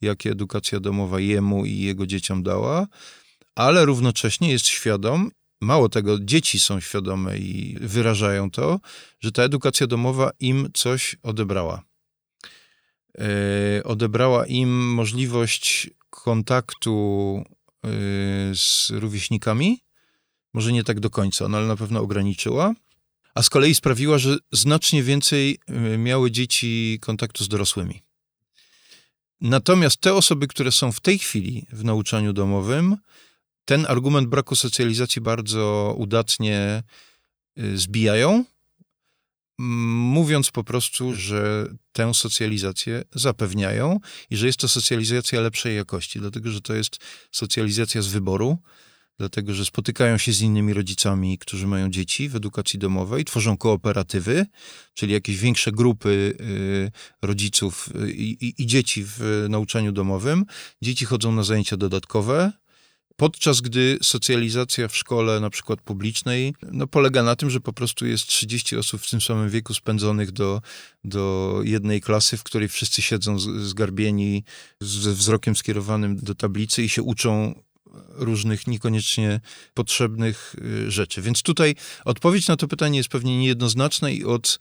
jakie 0.00 0.30
edukacja 0.30 0.80
domowa 0.80 1.20
jemu 1.20 1.64
i 1.64 1.78
jego 1.78 2.06
dzieciom 2.06 2.42
dała, 2.42 2.86
ale 3.54 3.84
równocześnie 3.84 4.50
jest 4.50 4.66
świadom, 4.66 5.30
mało 5.60 5.88
tego, 5.88 6.18
dzieci 6.20 6.60
są 6.60 6.80
świadome 6.80 7.38
i 7.38 7.76
wyrażają 7.80 8.50
to, 8.50 8.80
że 9.20 9.32
ta 9.32 9.42
edukacja 9.42 9.86
domowa 9.86 10.30
im 10.40 10.68
coś 10.74 11.16
odebrała. 11.22 11.82
E, 13.18 13.84
odebrała 13.84 14.46
im 14.46 14.94
możliwość 14.94 15.90
kontaktu 16.10 17.42
e, 17.84 17.88
z 18.54 18.90
rówieśnikami, 18.90 19.80
może 20.54 20.72
nie 20.72 20.84
tak 20.84 21.00
do 21.00 21.10
końca, 21.10 21.48
no 21.48 21.56
ale 21.58 21.66
na 21.66 21.76
pewno 21.76 22.00
ograniczyła, 22.00 22.74
a 23.34 23.42
z 23.42 23.50
kolei 23.50 23.74
sprawiła, 23.74 24.18
że 24.18 24.36
znacznie 24.52 25.02
więcej 25.02 25.58
e, 25.66 25.98
miały 25.98 26.30
dzieci 26.30 26.98
kontaktu 27.00 27.44
z 27.44 27.48
dorosłymi. 27.48 28.02
Natomiast 29.40 29.96
te 29.96 30.14
osoby, 30.14 30.46
które 30.46 30.72
są 30.72 30.92
w 30.92 31.00
tej 31.00 31.18
chwili 31.18 31.66
w 31.72 31.84
nauczaniu 31.84 32.32
domowym, 32.32 32.96
ten 33.64 33.86
argument 33.88 34.28
braku 34.28 34.56
socjalizacji 34.56 35.22
bardzo 35.22 35.94
udatnie 35.98 36.82
y, 37.58 37.78
zbijają, 37.78 38.44
mówiąc 39.58 40.50
po 40.50 40.64
prostu, 40.64 41.14
że 41.14 41.66
tę 41.92 42.14
socjalizację 42.14 43.04
zapewniają 43.14 44.00
i 44.30 44.36
że 44.36 44.46
jest 44.46 44.58
to 44.58 44.68
socjalizacja 44.68 45.40
lepszej 45.40 45.76
jakości, 45.76 46.20
dlatego 46.20 46.50
że 46.50 46.60
to 46.60 46.74
jest 46.74 46.98
socjalizacja 47.32 48.02
z 48.02 48.06
wyboru, 48.06 48.58
dlatego 49.18 49.54
że 49.54 49.64
spotykają 49.64 50.18
się 50.18 50.32
z 50.32 50.40
innymi 50.40 50.72
rodzicami, 50.72 51.38
którzy 51.38 51.66
mają 51.66 51.90
dzieci 51.90 52.28
w 52.28 52.36
edukacji 52.36 52.78
domowej, 52.78 53.24
tworzą 53.24 53.56
kooperatywy, 53.56 54.46
czyli 54.94 55.12
jakieś 55.12 55.36
większe 55.36 55.72
grupy 55.72 56.36
y, 56.40 57.26
rodziców 57.26 57.88
y, 58.02 58.12
i, 58.12 58.62
i, 58.62 58.66
dzieci 58.66 59.04
w 59.06 59.46
nauczaniu 59.48 59.92
domowym. 59.92 60.44
Dzieci 60.82 61.04
chodzą 61.04 61.32
na 61.32 61.42
zajęcia 61.42 61.76
dodatkowe, 61.76 62.52
Podczas 63.16 63.60
gdy 63.60 63.98
socjalizacja 64.02 64.88
w 64.88 64.96
szkole, 64.96 65.40
na 65.40 65.50
przykład 65.50 65.80
publicznej, 65.80 66.54
no 66.62 66.86
polega 66.86 67.22
na 67.22 67.36
tym, 67.36 67.50
że 67.50 67.60
po 67.60 67.72
prostu 67.72 68.06
jest 68.06 68.26
30 68.26 68.76
osób 68.76 69.02
w 69.02 69.10
tym 69.10 69.20
samym 69.20 69.50
wieku 69.50 69.74
spędzonych 69.74 70.32
do, 70.32 70.60
do 71.04 71.60
jednej 71.64 72.00
klasy, 72.00 72.36
w 72.36 72.42
której 72.42 72.68
wszyscy 72.68 73.02
siedzą 73.02 73.38
zgarbieni, 73.38 74.44
ze 74.80 75.12
wzrokiem 75.12 75.56
skierowanym 75.56 76.16
do 76.16 76.34
tablicy 76.34 76.82
i 76.82 76.88
się 76.88 77.02
uczą 77.02 77.54
różnych 78.08 78.66
niekoniecznie 78.66 79.40
potrzebnych 79.74 80.54
y, 80.58 80.90
rzeczy. 80.90 81.22
Więc 81.22 81.42
tutaj 81.42 81.74
odpowiedź 82.04 82.48
na 82.48 82.56
to 82.56 82.68
pytanie 82.68 82.98
jest 82.98 83.08
pewnie 83.08 83.38
niejednoznaczna 83.38 84.10
i 84.10 84.24
od 84.24 84.58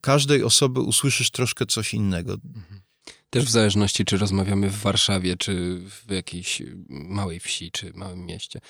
każdej 0.00 0.42
osoby 0.42 0.80
usłyszysz 0.80 1.30
troszkę 1.30 1.66
coś 1.66 1.94
innego. 1.94 2.32
Mhm. 2.32 2.80
Też 3.30 3.44
w 3.44 3.50
zależności, 3.50 4.04
czy 4.04 4.16
rozmawiamy 4.16 4.70
w 4.70 4.80
Warszawie, 4.80 5.36
czy 5.36 5.80
w 6.06 6.10
jakiejś 6.10 6.62
małej 6.88 7.40
wsi, 7.40 7.70
czy 7.72 7.92
małym 7.94 8.26
mieście. 8.26 8.60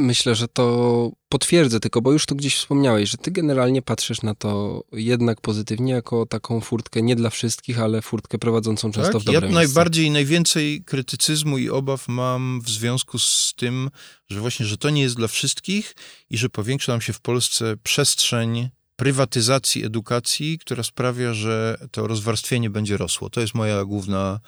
Myślę, 0.00 0.34
że 0.34 0.48
to 0.48 1.10
potwierdzę 1.28 1.80
tylko, 1.80 2.02
bo 2.02 2.12
już 2.12 2.26
to 2.26 2.34
gdzieś 2.34 2.56
wspomniałeś, 2.56 3.10
że 3.10 3.16
ty 3.16 3.30
generalnie 3.30 3.82
patrzysz 3.82 4.22
na 4.22 4.34
to 4.34 4.82
jednak 4.92 5.40
pozytywnie, 5.40 5.92
jako 5.92 6.26
taką 6.26 6.60
furtkę 6.60 7.02
nie 7.02 7.16
dla 7.16 7.30
wszystkich, 7.30 7.80
ale 7.80 8.02
furtkę 8.02 8.38
prowadzącą 8.38 8.92
często 8.92 9.12
tak, 9.12 9.22
w 9.22 9.24
dobre 9.24 9.48
Ja 9.48 9.54
najbardziej, 9.54 10.10
najwięcej 10.10 10.84
krytycyzmu 10.84 11.58
i 11.58 11.70
obaw 11.70 12.08
mam 12.08 12.60
w 12.60 12.70
związku 12.70 13.18
z 13.18 13.54
tym, 13.56 13.90
że 14.28 14.40
właśnie, 14.40 14.66
że 14.66 14.76
to 14.76 14.90
nie 14.90 15.02
jest 15.02 15.16
dla 15.16 15.28
wszystkich 15.28 15.94
i 16.30 16.38
że 16.38 16.48
powiększa 16.48 16.92
nam 16.92 17.00
się 17.00 17.12
w 17.12 17.20
Polsce 17.20 17.76
przestrzeń 17.82 18.68
prywatyzacji 18.96 19.84
edukacji, 19.84 20.58
która 20.58 20.82
sprawia, 20.82 21.34
że 21.34 21.78
to 21.90 22.06
rozwarstwienie 22.06 22.70
będzie 22.70 22.96
rosło. 22.96 23.30
To 23.30 23.40
jest 23.40 23.54
moja 23.54 23.84
główna 23.84 24.40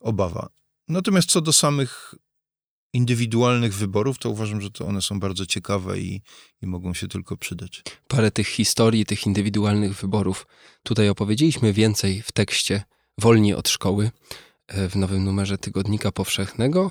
obawa. 0.00 0.48
Natomiast 0.88 1.30
co 1.30 1.40
do 1.40 1.52
samych 1.52 2.14
indywidualnych 2.96 3.74
wyborów, 3.74 4.18
to 4.18 4.30
uważam, 4.30 4.60
że 4.60 4.70
to 4.70 4.86
one 4.86 5.02
są 5.02 5.20
bardzo 5.20 5.46
ciekawe 5.46 5.98
i, 5.98 6.22
i 6.62 6.66
mogą 6.66 6.94
się 6.94 7.08
tylko 7.08 7.36
przydać. 7.36 7.82
Parę 8.08 8.30
tych 8.30 8.48
historii, 8.48 9.06
tych 9.06 9.26
indywidualnych 9.26 9.94
wyborów 9.94 10.46
tutaj 10.82 11.08
opowiedzieliśmy 11.08 11.72
więcej 11.72 12.22
w 12.22 12.32
tekście 12.32 12.82
Wolni 13.18 13.54
od 13.54 13.68
szkoły 13.68 14.10
e, 14.68 14.88
w 14.88 14.96
nowym 14.96 15.24
numerze 15.24 15.58
Tygodnika 15.58 16.12
Powszechnego. 16.12 16.90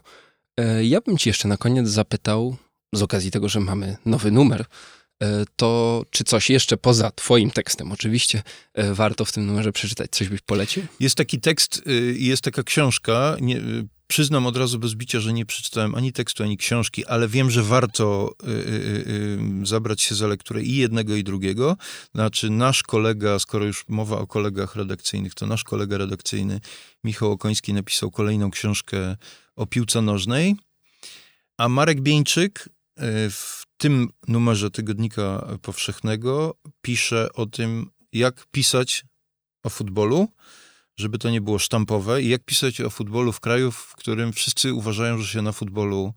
E, 0.58 0.86
ja 0.86 1.02
bym 1.02 1.18
ci 1.18 1.30
jeszcze 1.30 1.48
na 1.48 1.58
koniec 1.58 1.88
zapytał, 1.88 2.56
z 2.94 3.02
okazji 3.02 3.32
tego, 3.32 3.50
że 3.50 3.60
mamy 3.60 3.98
nowy 4.06 4.32
numer, 4.32 4.66
E, 5.24 5.46
to 5.56 6.04
czy 6.10 6.24
coś 6.24 6.50
jeszcze 6.50 6.78
poza 6.78 7.12
twoim 7.12 7.52
tekstem 7.52 7.92
oczywiście 7.92 8.44
warto 8.94 9.26
w 9.26 9.32
tym 9.32 9.46
numerze 9.46 9.72
przeczytać? 9.72 10.12
Coś 10.12 10.30
byś 10.30 10.42
polecił? 10.42 10.84
Jest 11.00 11.16
taki 11.16 11.40
tekst, 11.40 11.82
y, 11.88 12.16
jest 12.20 12.42
taka 12.42 12.64
książka, 12.64 13.38
nie, 13.42 13.58
y, 13.58 13.88
Przyznam 14.08 14.46
od 14.46 14.58
razu 14.58 14.80
bez 14.80 14.96
bicia, 14.96 15.20
że 15.20 15.34
nie 15.34 15.46
przeczytałem 15.46 15.96
ani 15.96 16.14
tekstu, 16.14 16.44
ani 16.44 16.58
książki, 16.58 17.06
ale 17.06 17.28
wiem, 17.28 17.52
że 17.52 17.64
warto 17.64 18.32
y, 18.44 18.50
y, 18.50 18.52
y, 19.62 19.66
zabrać 19.66 20.02
się 20.02 20.16
za 20.16 20.28
lekturę 20.28 20.64
i 20.64 20.76
jednego, 20.76 21.16
i 21.16 21.24
drugiego. 21.24 21.78
Znaczy, 22.16 22.50
nasz 22.50 22.84
kolega, 22.84 23.40
skoro 23.40 23.66
już 23.66 23.86
mowa 23.88 24.18
o 24.18 24.28
kolegach 24.28 24.76
redakcyjnych, 24.76 25.34
to 25.34 25.48
nasz 25.48 25.64
kolega 25.64 25.98
redakcyjny 25.98 26.60
Michał 27.04 27.32
Okoński 27.32 27.74
napisał 27.74 28.12
kolejną 28.12 28.52
książkę 28.52 29.16
o 29.56 29.66
piłce 29.66 30.02
nożnej, 30.02 30.56
a 31.58 31.70
Marek 31.70 32.02
Bieńczyk 32.02 32.70
w 33.30 33.64
tym 33.78 34.10
numerze 34.28 34.72
Tygodnika 34.72 35.48
Powszechnego 35.62 36.56
pisze 36.82 37.34
o 37.34 37.46
tym, 37.46 37.90
jak 38.14 38.46
pisać 38.52 39.06
o 39.64 39.70
futbolu, 39.70 40.28
żeby 40.98 41.18
to 41.18 41.30
nie 41.30 41.42
było 41.42 41.60
sztampowe 41.60 42.22
i 42.22 42.30
jak 42.30 42.44
pisać 42.44 42.82
o 42.82 42.90
futbolu 42.90 43.32
w 43.32 43.40
kraju, 43.40 43.72
w 43.72 43.96
którym 43.96 44.34
wszyscy 44.34 44.74
uważają, 44.74 45.18
że 45.18 45.28
się 45.28 45.42
na 45.42 45.52
futbolu 45.52 46.14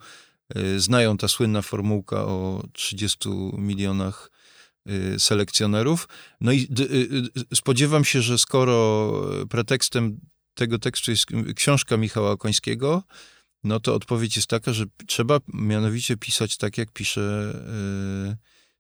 y, 0.57 0.81
znają. 0.81 1.17
Ta 1.17 1.29
słynna 1.29 1.63
formułka 1.63 2.25
o 2.25 2.65
30 2.73 3.29
milionach 3.59 4.31
y, 4.89 5.21
selekcjonerów. 5.21 6.09
No 6.41 6.53
i 6.53 6.69
y, 7.51 7.57
spodziewam 7.57 8.05
się, 8.05 8.23
że 8.23 8.39
skoro 8.39 9.13
pretekstem 9.51 10.21
tego 10.55 10.79
tekstu 10.79 11.11
jest 11.11 11.27
książka 11.57 11.97
Michała 11.97 12.37
Końskiego, 12.37 13.03
no 13.65 13.81
to 13.81 13.95
odpowiedź 13.95 14.37
jest 14.37 14.49
taka, 14.49 14.73
że 14.73 14.85
trzeba 15.07 15.41
mianowicie 15.55 16.17
pisać 16.17 16.57
tak, 16.57 16.79
jak 16.79 16.93
pisze 16.93 17.55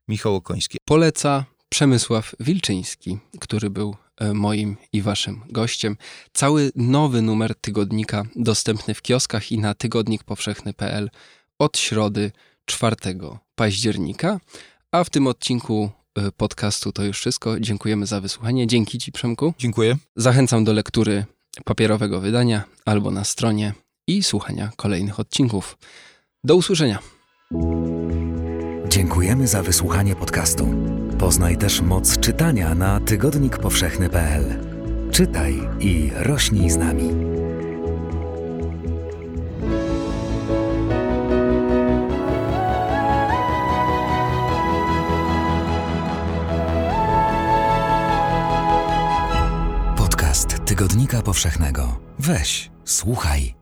Michał 0.09 0.35
Okoński. 0.35 0.79
Poleca 0.85 1.45
Przemysław 1.69 2.35
Wilczyński, 2.41 3.19
który 3.41 3.71
był 3.71 3.97
moim 4.35 4.77
i 4.93 5.03
waszym 5.03 5.41
gościem. 5.51 5.97
Cały 6.33 6.73
nowy 6.77 7.23
numer 7.23 7.55
tygodnika 7.55 8.25
dostępny 8.37 8.95
w 8.95 9.03
kioskach 9.03 9.53
i 9.53 9.59
na 9.59 9.75
tygodnikpowszechny.pl 9.75 11.11
od 11.59 11.79
środy 11.79 12.33
4 12.65 12.97
października. 13.55 14.41
A 14.93 15.05
w 15.05 15.11
tym 15.11 15.27
odcinku 15.27 15.91
e, 16.15 16.33
podcastu 16.33 16.93
to 16.93 17.05
już 17.05 17.19
wszystko. 17.19 17.61
Dziękujemy 17.61 18.07
za 18.07 18.21
wysłuchanie. 18.21 18.67
Dzięki 18.67 18.99
Ci, 18.99 19.13
Przemku. 19.13 19.55
Dziękuję. 19.59 19.97
Zachęcam 20.17 20.65
do 20.65 20.73
lektury 20.73 21.25
papierowego 21.65 22.21
wydania 22.21 22.65
albo 22.85 23.11
na 23.11 23.25
stronie 23.25 23.73
i 24.07 24.23
słuchania 24.23 24.71
kolejnych 24.77 25.21
odcinków. 25.21 25.79
Do 26.45 26.57
usłyszenia. 26.57 26.99
Dziękujemy 28.89 29.47
za 29.47 29.63
wysłuchanie 29.63 30.17
podcastu. 30.17 30.69
Poznaj 31.19 31.57
też 31.57 31.81
moc 31.81 32.19
czytania 32.19 32.75
na 32.75 33.01
tygodnikpowszechny.pl. 33.01 34.45
Czytaj 35.11 35.61
i 35.81 36.11
rośnij 36.15 36.71
z 36.71 36.77
nami. 36.77 37.11
Podcast 49.97 50.65
Tygodnika 50.65 51.23
Powszechnego. 51.23 51.99
Weź, 52.19 52.71
słuchaj 52.85 53.58